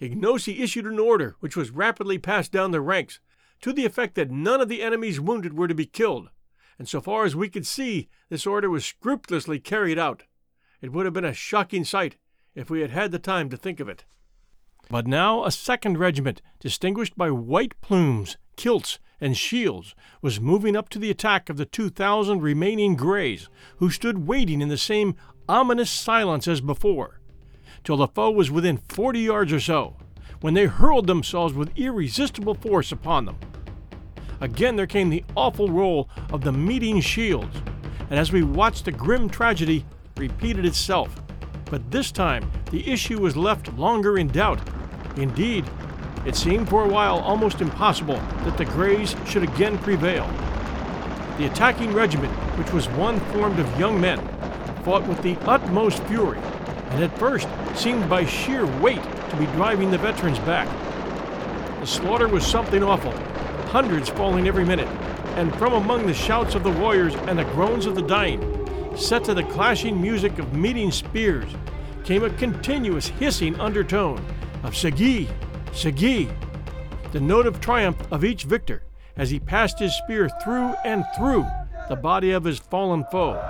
Ignosi 0.00 0.58
issued 0.58 0.86
an 0.86 0.98
order 0.98 1.36
which 1.40 1.54
was 1.54 1.70
rapidly 1.70 2.16
passed 2.16 2.50
down 2.50 2.70
the 2.70 2.80
ranks 2.80 3.20
to 3.60 3.74
the 3.74 3.84
effect 3.84 4.14
that 4.14 4.30
none 4.30 4.62
of 4.62 4.70
the 4.70 4.80
enemy's 4.80 5.20
wounded 5.20 5.52
were 5.52 5.68
to 5.68 5.74
be 5.74 5.84
killed, 5.84 6.30
and 6.78 6.88
so 6.88 7.02
far 7.02 7.26
as 7.26 7.36
we 7.36 7.50
could 7.50 7.66
see, 7.66 8.08
this 8.30 8.46
order 8.46 8.70
was 8.70 8.86
scrupulously 8.86 9.60
carried 9.60 9.98
out. 9.98 10.22
It 10.80 10.92
would 10.92 11.04
have 11.04 11.12
been 11.12 11.26
a 11.26 11.34
shocking 11.34 11.84
sight 11.84 12.16
if 12.54 12.70
we 12.70 12.80
had 12.80 12.90
had 12.90 13.12
the 13.12 13.18
time 13.18 13.50
to 13.50 13.58
think 13.58 13.80
of 13.80 13.88
it. 13.90 14.06
But 14.88 15.06
now 15.06 15.44
a 15.44 15.50
second 15.50 15.98
regiment, 15.98 16.40
distinguished 16.58 17.18
by 17.18 17.30
white 17.30 17.78
plumes, 17.82 18.38
kilts, 18.56 18.98
and 19.22 19.38
shields, 19.38 19.94
was 20.20 20.38
moving 20.38 20.76
up 20.76 20.90
to 20.90 20.98
the 20.98 21.10
attack 21.10 21.48
of 21.48 21.56
the 21.56 21.64
2,000 21.64 22.42
remaining 22.42 22.94
Greys, 22.96 23.48
who 23.78 23.88
stood 23.88 24.26
waiting 24.26 24.60
in 24.60 24.68
the 24.68 24.76
same 24.76 25.14
ominous 25.48 25.90
silence 25.90 26.46
as 26.46 26.60
before 26.60 27.20
till 27.84 27.96
the 27.96 28.08
foe 28.08 28.30
was 28.30 28.50
within 28.50 28.76
40 28.88 29.20
yards 29.20 29.52
or 29.52 29.60
so, 29.60 29.96
when 30.40 30.54
they 30.54 30.66
hurled 30.66 31.06
themselves 31.06 31.54
with 31.54 31.76
irresistible 31.76 32.54
force 32.54 32.92
upon 32.92 33.26
them. 33.26 33.36
Again 34.40 34.76
there 34.76 34.86
came 34.86 35.10
the 35.10 35.24
awful 35.36 35.68
roll 35.68 36.08
of 36.32 36.42
the 36.42 36.52
meeting 36.52 37.00
shields, 37.00 37.56
and 38.10 38.18
as 38.18 38.32
we 38.32 38.42
watched 38.42 38.84
the 38.84 38.92
grim 38.92 39.28
tragedy 39.28 39.84
repeated 40.16 40.64
itself, 40.66 41.22
but 41.70 41.90
this 41.90 42.12
time 42.12 42.50
the 42.70 42.88
issue 42.90 43.18
was 43.20 43.36
left 43.36 43.72
longer 43.74 44.18
in 44.18 44.28
doubt. 44.28 44.60
Indeed, 45.16 45.68
it 46.24 46.36
seemed 46.36 46.68
for 46.68 46.84
a 46.84 46.88
while 46.88 47.18
almost 47.18 47.60
impossible 47.60 48.16
that 48.44 48.56
the 48.56 48.64
Greys 48.64 49.16
should 49.26 49.42
again 49.42 49.78
prevail. 49.78 50.26
The 51.38 51.46
attacking 51.46 51.92
regiment, 51.92 52.32
which 52.58 52.72
was 52.72 52.88
one 52.90 53.18
formed 53.32 53.58
of 53.58 53.78
young 53.78 54.00
men, 54.00 54.20
fought 54.84 55.06
with 55.06 55.20
the 55.22 55.36
utmost 55.46 56.02
fury, 56.04 56.38
and 56.90 57.02
at 57.02 57.18
first 57.18 57.48
seemed 57.74 58.08
by 58.08 58.24
sheer 58.24 58.66
weight 58.80 59.02
to 59.30 59.36
be 59.36 59.46
driving 59.46 59.90
the 59.90 59.98
veterans 59.98 60.38
back. 60.40 60.68
The 61.80 61.86
slaughter 61.86 62.28
was 62.28 62.46
something 62.46 62.82
awful, 62.82 63.12
hundreds 63.68 64.08
falling 64.08 64.46
every 64.46 64.64
minute, 64.64 64.88
and 65.36 65.54
from 65.56 65.72
among 65.72 66.06
the 66.06 66.14
shouts 66.14 66.54
of 66.54 66.62
the 66.62 66.70
warriors 66.70 67.14
and 67.14 67.38
the 67.38 67.44
groans 67.46 67.86
of 67.86 67.94
the 67.94 68.02
dying, 68.02 68.40
set 68.96 69.24
to 69.24 69.34
the 69.34 69.42
clashing 69.44 70.00
music 70.00 70.38
of 70.38 70.54
meeting 70.54 70.92
spears, 70.92 71.50
came 72.04 72.22
a 72.22 72.30
continuous 72.30 73.08
hissing 73.08 73.58
undertone 73.58 74.22
of 74.62 74.76
Sagi, 74.76 75.28
Sagi, 75.72 76.28
the 77.12 77.20
note 77.20 77.46
of 77.46 77.60
triumph 77.60 77.96
of 78.12 78.24
each 78.24 78.44
victor 78.44 78.82
as 79.16 79.30
he 79.30 79.38
passed 79.38 79.78
his 79.78 79.94
spear 79.94 80.28
through 80.42 80.74
and 80.84 81.04
through 81.16 81.46
the 81.88 81.96
body 81.96 82.30
of 82.30 82.44
his 82.44 82.58
fallen 82.58 83.04
foe 83.10 83.40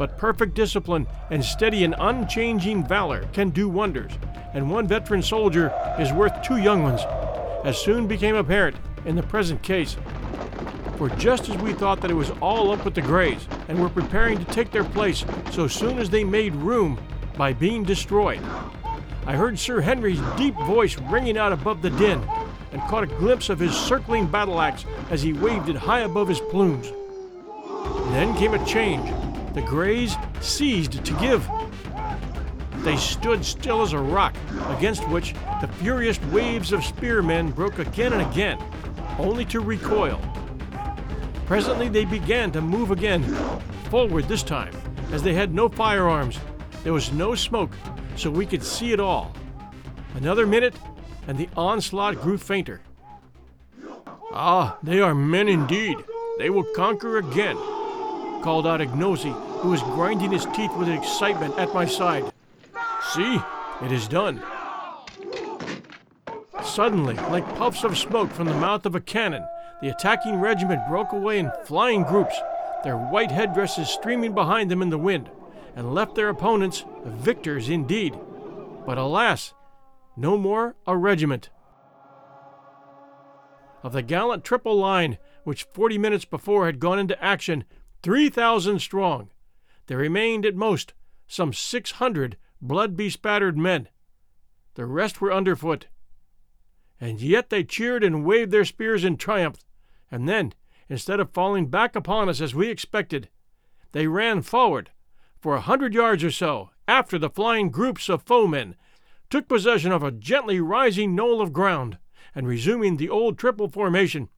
but 0.00 0.16
perfect 0.16 0.54
discipline 0.54 1.06
and 1.28 1.44
steady 1.44 1.84
and 1.84 1.94
unchanging 1.98 2.82
valor 2.82 3.28
can 3.34 3.50
do 3.50 3.68
wonders, 3.68 4.10
and 4.54 4.70
one 4.70 4.86
veteran 4.86 5.20
soldier 5.20 5.70
is 5.98 6.10
worth 6.10 6.40
two 6.40 6.56
young 6.56 6.82
ones, 6.82 7.02
as 7.66 7.76
soon 7.76 8.06
became 8.06 8.34
apparent 8.34 8.74
in 9.04 9.14
the 9.14 9.22
present 9.22 9.62
case. 9.62 9.98
For 10.96 11.10
just 11.10 11.50
as 11.50 11.56
we 11.58 11.74
thought 11.74 12.00
that 12.00 12.10
it 12.10 12.14
was 12.14 12.30
all 12.40 12.70
up 12.70 12.82
with 12.82 12.94
the 12.94 13.02
Greys, 13.02 13.46
and 13.68 13.78
were 13.78 13.90
preparing 13.90 14.38
to 14.38 14.44
take 14.46 14.70
their 14.70 14.84
place 14.84 15.22
so 15.50 15.68
soon 15.68 15.98
as 15.98 16.08
they 16.08 16.24
made 16.24 16.54
room 16.54 16.98
by 17.36 17.52
being 17.52 17.84
destroyed, 17.84 18.40
I 19.26 19.36
heard 19.36 19.58
Sir 19.58 19.80
Henry's 19.80 20.20
deep 20.36 20.54
voice 20.66 20.98
ringing 20.98 21.36
out 21.36 21.52
above 21.52 21.82
the 21.82 21.90
din, 21.90 22.22
and 22.72 22.80
caught 22.82 23.04
a 23.04 23.06
glimpse 23.06 23.48
of 23.48 23.58
his 23.58 23.76
circling 23.76 24.26
battle 24.26 24.60
axe 24.60 24.84
as 25.10 25.22
he 25.22 25.32
waved 25.32 25.68
it 25.68 25.76
high 25.76 26.00
above 26.00 26.28
his 26.28 26.40
plumes. 26.40 26.90
Then 28.12 28.36
came 28.36 28.54
a 28.54 28.64
change 28.66 29.08
the 29.54 29.62
Greys 29.62 30.14
ceased 30.40 31.04
to 31.04 31.12
give. 31.14 31.48
They 32.78 32.96
stood 32.96 33.44
still 33.44 33.82
as 33.82 33.92
a 33.92 33.98
rock, 33.98 34.36
against 34.68 35.06
which 35.08 35.34
the 35.60 35.68
furious 35.78 36.20
waves 36.26 36.72
of 36.72 36.84
spearmen 36.84 37.50
broke 37.50 37.78
again 37.78 38.12
and 38.12 38.22
again, 38.22 38.58
only 39.18 39.44
to 39.46 39.60
recoil. 39.60 40.20
Presently 41.46 41.88
they 41.88 42.04
began 42.04 42.52
to 42.52 42.60
move 42.60 42.90
again, 42.90 43.24
forward 43.90 44.28
this 44.28 44.44
time, 44.44 44.74
as 45.12 45.22
they 45.22 45.34
had 45.34 45.52
no 45.52 45.68
firearms. 45.68 46.38
There 46.84 46.92
was 46.92 47.12
no 47.12 47.34
smoke, 47.34 47.72
so 48.16 48.30
we 48.30 48.46
could 48.46 48.62
see 48.62 48.92
it 48.92 49.00
all. 49.00 49.32
Another 50.14 50.46
minute, 50.46 50.74
and 51.26 51.38
the 51.38 51.48
onslaught 51.56 52.20
grew 52.20 52.38
fainter. 52.38 52.80
Ah, 54.32 54.78
they 54.82 55.00
are 55.00 55.14
men 55.14 55.48
indeed. 55.48 55.96
They 56.38 56.50
will 56.50 56.64
conquer 56.74 57.18
again 57.18 57.56
called 58.42 58.66
out 58.66 58.80
Ignosi, 58.80 59.32
who 59.60 59.70
was 59.70 59.82
grinding 59.82 60.32
his 60.32 60.46
teeth 60.46 60.74
with 60.76 60.88
excitement 60.88 61.58
at 61.58 61.74
my 61.74 61.84
side. 61.84 62.24
See, 63.12 63.38
it 63.82 63.92
is 63.92 64.08
done. 64.08 64.42
Suddenly, 66.64 67.14
like 67.14 67.56
puffs 67.56 67.84
of 67.84 67.98
smoke 67.98 68.30
from 68.30 68.46
the 68.46 68.54
mouth 68.54 68.86
of 68.86 68.94
a 68.94 69.00
cannon, 69.00 69.44
the 69.82 69.88
attacking 69.88 70.36
regiment 70.36 70.80
broke 70.88 71.12
away 71.12 71.38
in 71.38 71.52
flying 71.64 72.02
groups, 72.02 72.34
their 72.84 72.96
white 72.96 73.30
headdresses 73.30 73.88
streaming 73.88 74.34
behind 74.34 74.70
them 74.70 74.82
in 74.82 74.90
the 74.90 74.98
wind, 74.98 75.30
and 75.76 75.94
left 75.94 76.14
their 76.14 76.28
opponents 76.28 76.84
victors 77.04 77.68
indeed. 77.68 78.18
But 78.86 78.98
alas, 78.98 79.54
no 80.16 80.36
more 80.36 80.76
a 80.86 80.96
regiment. 80.96 81.50
Of 83.82 83.92
the 83.92 84.02
gallant 84.02 84.44
triple 84.44 84.76
line, 84.76 85.18
which 85.44 85.64
forty 85.64 85.96
minutes 85.96 86.24
before 86.24 86.66
had 86.66 86.80
gone 86.80 86.98
into 86.98 87.22
action, 87.22 87.64
3,000 88.02 88.78
strong, 88.78 89.30
there 89.86 89.98
remained 89.98 90.46
at 90.46 90.54
most 90.54 90.94
some 91.26 91.52
600 91.52 92.36
blood 92.60 92.96
bespattered 92.96 93.56
men. 93.56 93.88
The 94.74 94.86
rest 94.86 95.20
were 95.20 95.32
underfoot. 95.32 95.86
And 97.00 97.20
yet 97.20 97.50
they 97.50 97.64
cheered 97.64 98.04
and 98.04 98.24
waved 98.24 98.50
their 98.50 98.64
spears 98.64 99.04
in 99.04 99.16
triumph, 99.16 99.58
and 100.10 100.28
then, 100.28 100.52
instead 100.88 101.20
of 101.20 101.30
falling 101.30 101.66
back 101.66 101.96
upon 101.96 102.28
us 102.28 102.40
as 102.40 102.54
we 102.54 102.68
expected, 102.68 103.28
they 103.92 104.06
ran 104.06 104.42
forward 104.42 104.90
for 105.40 105.56
a 105.56 105.60
hundred 105.60 105.94
yards 105.94 106.22
or 106.22 106.30
so 106.30 106.70
after 106.86 107.18
the 107.18 107.30
flying 107.30 107.70
groups 107.70 108.08
of 108.08 108.22
foemen, 108.22 108.76
took 109.30 109.48
possession 109.48 109.92
of 109.92 110.02
a 110.02 110.10
gently 110.10 110.60
rising 110.60 111.14
knoll 111.14 111.40
of 111.40 111.52
ground, 111.52 111.98
and 112.34 112.46
resuming 112.46 112.96
the 112.96 113.08
old 113.08 113.38
triple 113.38 113.68
formation, 113.68 114.28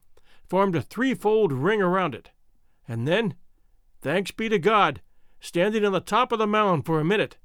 formed 0.47 0.75
a 0.75 0.81
threefold 0.81 1.51
ring 1.51 1.81
around 1.81 2.13
it. 2.13 2.29
And 2.87 3.07
then, 3.07 3.35
thanks 4.01 4.31
be 4.31 4.49
to 4.49 4.59
God, 4.59 5.01
standing 5.39 5.83
on 5.83 5.91
the 5.91 5.99
top 5.99 6.31
of 6.31 6.39
the 6.39 6.47
mound 6.47 6.85
for 6.85 6.99
a 6.99 7.05
minute, 7.05 7.37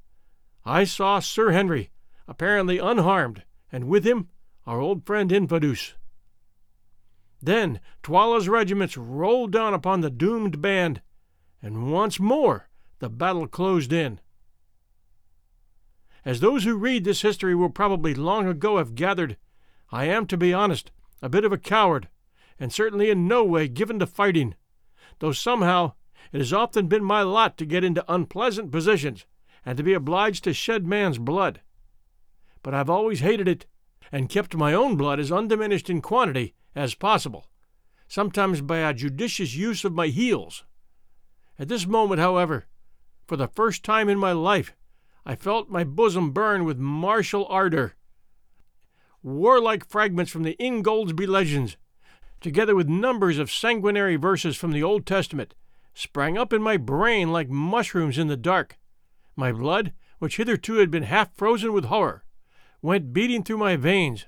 I 0.64 0.84
saw 0.84 1.18
Sir 1.18 1.52
Henry, 1.52 1.90
apparently 2.26 2.78
unharmed, 2.78 3.44
and 3.72 3.88
with 3.88 4.06
him 4.06 4.28
our 4.66 4.80
old 4.80 5.06
friend 5.06 5.30
Infadoos. 5.30 5.94
Then 7.40 7.80
Twala's 8.02 8.48
regiments 8.48 8.96
rolled 8.98 9.52
down 9.52 9.72
upon 9.72 10.02
the 10.02 10.10
doomed 10.10 10.60
band, 10.60 11.00
and 11.62 11.90
once 11.90 12.20
more 12.20 12.67
the 12.98 13.08
battle 13.08 13.46
closed 13.46 13.92
in. 13.92 14.20
As 16.24 16.40
those 16.40 16.64
who 16.64 16.76
read 16.76 17.04
this 17.04 17.22
history 17.22 17.54
will 17.54 17.70
probably 17.70 18.14
long 18.14 18.46
ago 18.46 18.78
have 18.78 18.94
gathered, 18.94 19.36
I 19.90 20.04
am, 20.04 20.26
to 20.26 20.36
be 20.36 20.52
honest, 20.52 20.90
a 21.22 21.28
bit 21.28 21.44
of 21.44 21.52
a 21.52 21.58
coward, 21.58 22.08
and 22.58 22.72
certainly 22.72 23.10
in 23.10 23.28
no 23.28 23.44
way 23.44 23.68
given 23.68 23.98
to 24.00 24.06
fighting, 24.06 24.54
though 25.20 25.32
somehow 25.32 25.92
it 26.32 26.38
has 26.38 26.52
often 26.52 26.88
been 26.88 27.04
my 27.04 27.22
lot 27.22 27.56
to 27.58 27.64
get 27.64 27.84
into 27.84 28.12
unpleasant 28.12 28.70
positions 28.70 29.24
and 29.64 29.76
to 29.76 29.82
be 29.82 29.94
obliged 29.94 30.44
to 30.44 30.52
shed 30.52 30.86
man's 30.86 31.18
blood. 31.18 31.60
But 32.62 32.74
I've 32.74 32.90
always 32.90 33.20
hated 33.20 33.48
it, 33.48 33.66
and 34.10 34.28
kept 34.28 34.56
my 34.56 34.72
own 34.72 34.96
blood 34.96 35.20
as 35.20 35.30
undiminished 35.30 35.90
in 35.90 36.00
quantity 36.00 36.54
as 36.74 36.94
possible, 36.94 37.46
sometimes 38.08 38.60
by 38.60 38.78
a 38.78 38.94
judicious 38.94 39.54
use 39.54 39.84
of 39.84 39.92
my 39.92 40.08
heels. 40.08 40.64
At 41.58 41.68
this 41.68 41.86
moment, 41.86 42.20
however, 42.20 42.66
for 43.28 43.36
the 43.36 43.46
first 43.46 43.84
time 43.84 44.08
in 44.08 44.18
my 44.18 44.32
life, 44.32 44.74
I 45.26 45.36
felt 45.36 45.68
my 45.68 45.84
bosom 45.84 46.32
burn 46.32 46.64
with 46.64 46.78
martial 46.78 47.46
ardor. 47.46 47.94
Warlike 49.22 49.86
fragments 49.86 50.32
from 50.32 50.44
the 50.44 50.56
Ingoldsby 50.58 51.28
legends, 51.28 51.76
together 52.40 52.74
with 52.74 52.88
numbers 52.88 53.38
of 53.38 53.50
sanguinary 53.50 54.16
verses 54.16 54.56
from 54.56 54.72
the 54.72 54.82
Old 54.82 55.04
Testament, 55.04 55.54
sprang 55.92 56.38
up 56.38 56.54
in 56.54 56.62
my 56.62 56.78
brain 56.78 57.30
like 57.30 57.50
mushrooms 57.50 58.16
in 58.16 58.28
the 58.28 58.36
dark. 58.36 58.78
My 59.36 59.52
blood, 59.52 59.92
which 60.18 60.38
hitherto 60.38 60.76
had 60.76 60.90
been 60.90 61.02
half 61.02 61.34
frozen 61.34 61.74
with 61.74 61.84
horror, 61.84 62.24
went 62.80 63.12
beating 63.12 63.42
through 63.42 63.58
my 63.58 63.76
veins, 63.76 64.26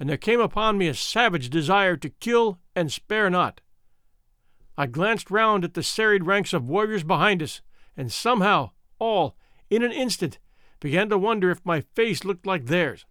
and 0.00 0.08
there 0.08 0.16
came 0.16 0.40
upon 0.40 0.78
me 0.78 0.88
a 0.88 0.94
savage 0.94 1.50
desire 1.50 1.96
to 1.98 2.08
kill 2.08 2.60
and 2.74 2.90
spare 2.90 3.28
not. 3.28 3.60
I 4.78 4.86
glanced 4.86 5.30
round 5.30 5.64
at 5.64 5.74
the 5.74 5.82
serried 5.82 6.24
ranks 6.24 6.54
of 6.54 6.68
warriors 6.68 7.02
behind 7.04 7.42
us, 7.42 7.60
and 7.98 8.12
somehow 8.12 8.70
all, 9.00 9.36
in 9.68 9.82
an 9.82 9.90
instant, 9.90 10.38
began 10.80 11.08
to 11.08 11.18
wonder 11.18 11.50
if 11.50 11.66
my 11.66 11.80
face 11.80 12.24
looked 12.24 12.46
like 12.46 12.66
theirs. 12.66 13.04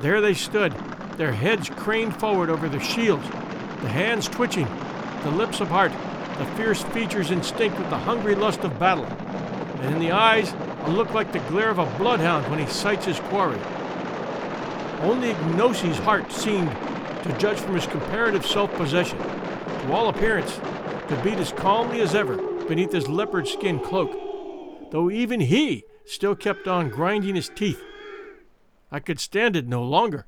There 0.00 0.22
they 0.22 0.32
stood, 0.32 0.72
their 1.18 1.32
heads 1.32 1.68
craned 1.68 2.18
forward 2.18 2.48
over 2.48 2.70
their 2.70 2.80
shields, 2.80 3.28
the 3.82 3.90
hands 3.90 4.26
twitching, 4.26 4.66
the 5.22 5.30
lips 5.30 5.60
apart, 5.60 5.92
the 6.38 6.46
fierce 6.56 6.82
features 6.82 7.30
instinct 7.30 7.78
with 7.78 7.90
the 7.90 7.98
hungry 7.98 8.34
lust 8.34 8.60
of 8.60 8.78
battle, 8.78 9.04
and 9.04 9.94
in 9.94 10.00
the 10.00 10.12
eyes 10.12 10.54
a 10.84 10.90
look 10.90 11.12
like 11.12 11.30
the 11.30 11.38
glare 11.40 11.68
of 11.68 11.78
a 11.78 11.98
bloodhound 11.98 12.48
when 12.50 12.58
he 12.58 12.66
sights 12.66 13.04
his 13.04 13.20
quarry. 13.20 13.60
Only 15.02 15.34
Ignosi's 15.34 15.98
heart 15.98 16.32
seemed, 16.32 16.70
to 17.24 17.36
judge 17.38 17.58
from 17.58 17.74
his 17.74 17.86
comparative 17.86 18.46
self 18.46 18.72
possession, 18.72 19.18
to 19.18 19.92
all 19.92 20.08
appearance, 20.08 20.56
to 20.56 21.20
beat 21.22 21.38
as 21.38 21.52
calmly 21.52 22.00
as 22.00 22.14
ever 22.14 22.49
beneath 22.70 22.92
his 22.92 23.08
leopard 23.08 23.48
skin 23.48 23.80
cloak, 23.80 24.16
though 24.92 25.10
even 25.10 25.40
he 25.40 25.82
still 26.04 26.36
kept 26.36 26.68
on 26.68 26.88
grinding 26.88 27.34
his 27.34 27.48
teeth. 27.48 27.82
I 28.92 29.00
could 29.00 29.18
stand 29.18 29.56
it 29.56 29.66
no 29.66 29.82
longer. 29.82 30.24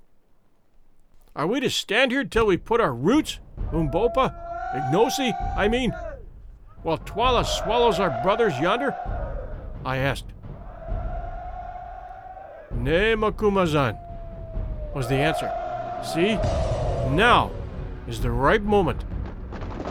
Are 1.37 1.47
we 1.47 1.61
to 1.61 1.71
stand 1.71 2.11
here 2.11 2.25
till 2.25 2.47
we 2.47 2.57
put 2.57 2.81
our 2.81 2.93
roots, 2.93 3.39
Umbopa, 3.71 4.35
Ignosi, 4.75 5.33
I 5.57 5.69
mean, 5.69 5.95
while 6.83 6.99
Twala 6.99 7.45
swallows 7.45 8.01
our 8.01 8.21
brothers 8.25 8.59
yonder? 8.59 8.93
I 9.85 9.99
asked. 9.99 10.33
Nay, 12.75 13.15
Macumazahn, 13.15 13.97
was 14.93 15.09
the 15.09 15.15
answer. 15.15 15.49
See, 16.05 16.35
now 17.15 17.53
is 18.09 18.21
the 18.21 18.33
right 18.33 18.63
moment. 18.63 19.05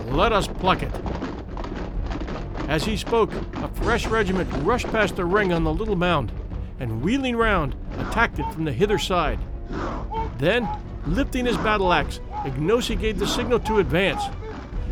Let 0.08 0.34
us 0.34 0.48
pluck 0.48 0.84
it. 0.84 0.92
As 2.72 2.86
he 2.86 2.96
spoke, 2.96 3.34
a 3.56 3.68
fresh 3.84 4.08
regiment 4.08 4.50
rushed 4.64 4.88
past 4.94 5.18
the 5.18 5.26
ring 5.26 5.52
on 5.52 5.66
the 5.66 5.74
little 5.74 5.98
mound, 5.98 6.32
and 6.80 7.02
wheeling 7.02 7.36
round, 7.36 7.76
attacked 7.98 8.40
it 8.40 8.50
from 8.54 8.64
the 8.64 8.72
hither 8.72 8.98
side. 8.98 9.40
Then, 10.38 10.70
lifting 11.06 11.46
his 11.46 11.58
battle 11.58 11.92
axe, 11.92 12.22
Ignosi 12.46 12.98
gave 12.98 13.20
the 13.20 13.28
signal 13.28 13.60
to 13.60 13.80
advance, 13.80 14.24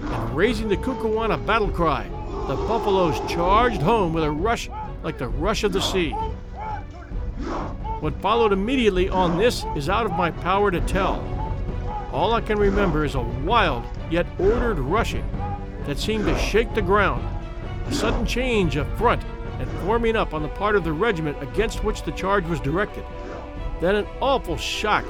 and 0.01 0.35
raising 0.35 0.67
the 0.67 0.75
Kukuana 0.75 1.37
battle 1.45 1.69
cry, 1.69 2.03
the 2.49 2.57
buffaloes 2.67 3.17
charged 3.31 3.81
home 3.81 4.11
with 4.11 4.25
a 4.25 4.31
rush 4.31 4.69
like 5.01 5.17
the 5.17 5.29
rush 5.29 5.63
of 5.63 5.71
the 5.71 5.79
sea. 5.79 6.11
What 8.01 8.19
followed 8.21 8.51
immediately 8.51 9.07
on 9.07 9.37
this 9.37 9.63
is 9.77 9.87
out 9.87 10.05
of 10.05 10.11
my 10.11 10.31
power 10.31 10.69
to 10.69 10.81
tell. 10.81 11.23
All 12.11 12.33
I 12.33 12.41
can 12.41 12.59
remember 12.59 13.05
is 13.05 13.15
a 13.15 13.21
wild 13.21 13.85
yet 14.11 14.27
ordered 14.37 14.79
rushing 14.79 15.23
that 15.85 15.97
seemed 15.97 16.25
to 16.25 16.37
shake 16.37 16.75
the 16.75 16.81
ground, 16.81 17.25
a 17.89 17.91
sudden 17.91 18.23
change 18.23 18.75
of 18.75 18.87
front 18.99 19.23
and 19.57 19.67
forming 19.81 20.15
up 20.15 20.35
on 20.35 20.43
the 20.43 20.49
part 20.49 20.75
of 20.75 20.83
the 20.83 20.93
regiment 20.93 21.41
against 21.41 21.83
which 21.83 22.03
the 22.03 22.11
charge 22.11 22.45
was 22.45 22.59
directed. 22.59 23.03
Then 23.81 23.95
an 23.95 24.05
awful 24.21 24.57
shock, 24.57 25.05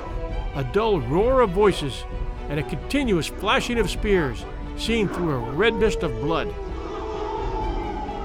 a 0.56 0.64
dull 0.64 1.02
roar 1.02 1.42
of 1.42 1.50
voices, 1.50 2.06
and 2.48 2.58
a 2.58 2.64
continuous 2.64 3.28
flashing 3.28 3.80
of 3.80 3.90
spears, 3.90 4.46
seen 4.78 5.10
through 5.10 5.32
a 5.32 5.52
red 5.52 5.76
mist 5.76 6.04
of 6.04 6.22
blood. 6.22 6.48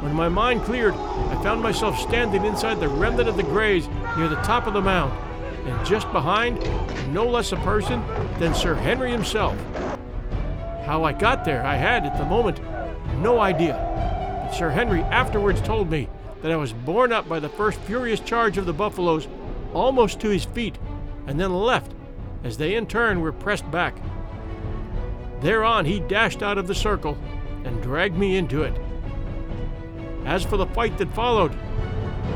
When 0.02 0.14
my 0.14 0.28
mind 0.28 0.62
cleared, 0.62 0.94
I 0.94 1.42
found 1.42 1.60
myself 1.60 1.98
standing 1.98 2.44
inside 2.44 2.78
the 2.78 2.88
remnant 2.88 3.28
of 3.28 3.36
the 3.36 3.42
Greys 3.42 3.88
near 4.16 4.28
the 4.28 4.40
top 4.42 4.68
of 4.68 4.74
the 4.74 4.80
mound, 4.80 5.12
and 5.66 5.86
just 5.86 6.10
behind, 6.12 6.62
no 7.12 7.26
less 7.26 7.50
a 7.50 7.56
person 7.56 8.04
than 8.38 8.54
Sir 8.54 8.74
Henry 8.74 9.10
himself. 9.10 9.58
How 10.86 11.02
I 11.02 11.12
got 11.12 11.44
there, 11.44 11.64
I 11.64 11.74
had, 11.74 12.06
at 12.06 12.16
the 12.18 12.24
moment, 12.24 12.60
no 13.18 13.40
idea. 13.40 14.12
Sir 14.56 14.70
Henry 14.70 15.02
afterwards 15.02 15.60
told 15.60 15.90
me 15.90 16.08
that 16.42 16.52
I 16.52 16.56
was 16.56 16.72
borne 16.72 17.10
up 17.10 17.28
by 17.28 17.40
the 17.40 17.48
first 17.48 17.80
furious 17.80 18.20
charge 18.20 18.56
of 18.56 18.66
the 18.66 18.72
buffaloes 18.72 19.26
almost 19.72 20.20
to 20.20 20.28
his 20.28 20.44
feet, 20.44 20.78
and 21.26 21.40
then 21.40 21.52
left 21.52 21.92
as 22.44 22.56
they 22.56 22.76
in 22.76 22.86
turn 22.86 23.20
were 23.20 23.32
pressed 23.32 23.68
back. 23.72 23.96
Thereon 25.40 25.86
he 25.86 25.98
dashed 25.98 26.40
out 26.40 26.56
of 26.56 26.68
the 26.68 26.74
circle 26.74 27.18
and 27.64 27.82
dragged 27.82 28.16
me 28.16 28.36
into 28.36 28.62
it. 28.62 28.74
As 30.24 30.44
for 30.44 30.56
the 30.56 30.66
fight 30.66 30.98
that 30.98 31.12
followed, 31.14 31.52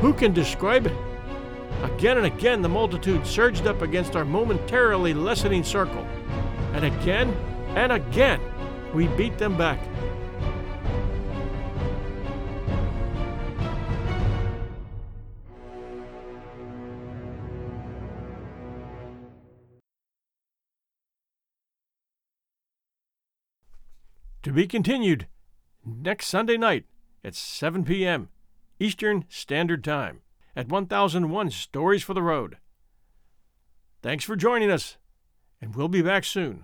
who 0.01 0.11
can 0.11 0.33
describe 0.33 0.87
it? 0.87 0.97
Again 1.83 2.17
and 2.17 2.25
again 2.25 2.61
the 2.61 2.67
multitude 2.67 3.25
surged 3.25 3.65
up 3.65 3.81
against 3.81 4.17
our 4.17 4.25
momentarily 4.25 5.13
lessening 5.13 5.63
circle, 5.63 6.05
and 6.73 6.83
again 6.83 7.29
and 7.75 7.93
again 7.93 8.41
we 8.93 9.07
beat 9.07 9.37
them 9.37 9.57
back. 9.57 9.79
To 24.43 24.53
be 24.53 24.67
continued 24.67 25.27
next 25.85 26.27
Sunday 26.27 26.55
night 26.55 26.85
at 27.25 27.35
7 27.35 27.83
p.m. 27.83 28.29
Eastern 28.79 29.25
Standard 29.27 29.83
Time 29.83 30.21
at 30.55 30.69
1001 30.69 31.51
Stories 31.51 32.03
for 32.03 32.13
the 32.13 32.21
Road. 32.21 32.57
Thanks 34.01 34.23
for 34.23 34.37
joining 34.37 34.71
us, 34.71 34.95
and 35.61 35.75
we'll 35.75 35.89
be 35.89 36.01
back 36.01 36.23
soon. 36.23 36.63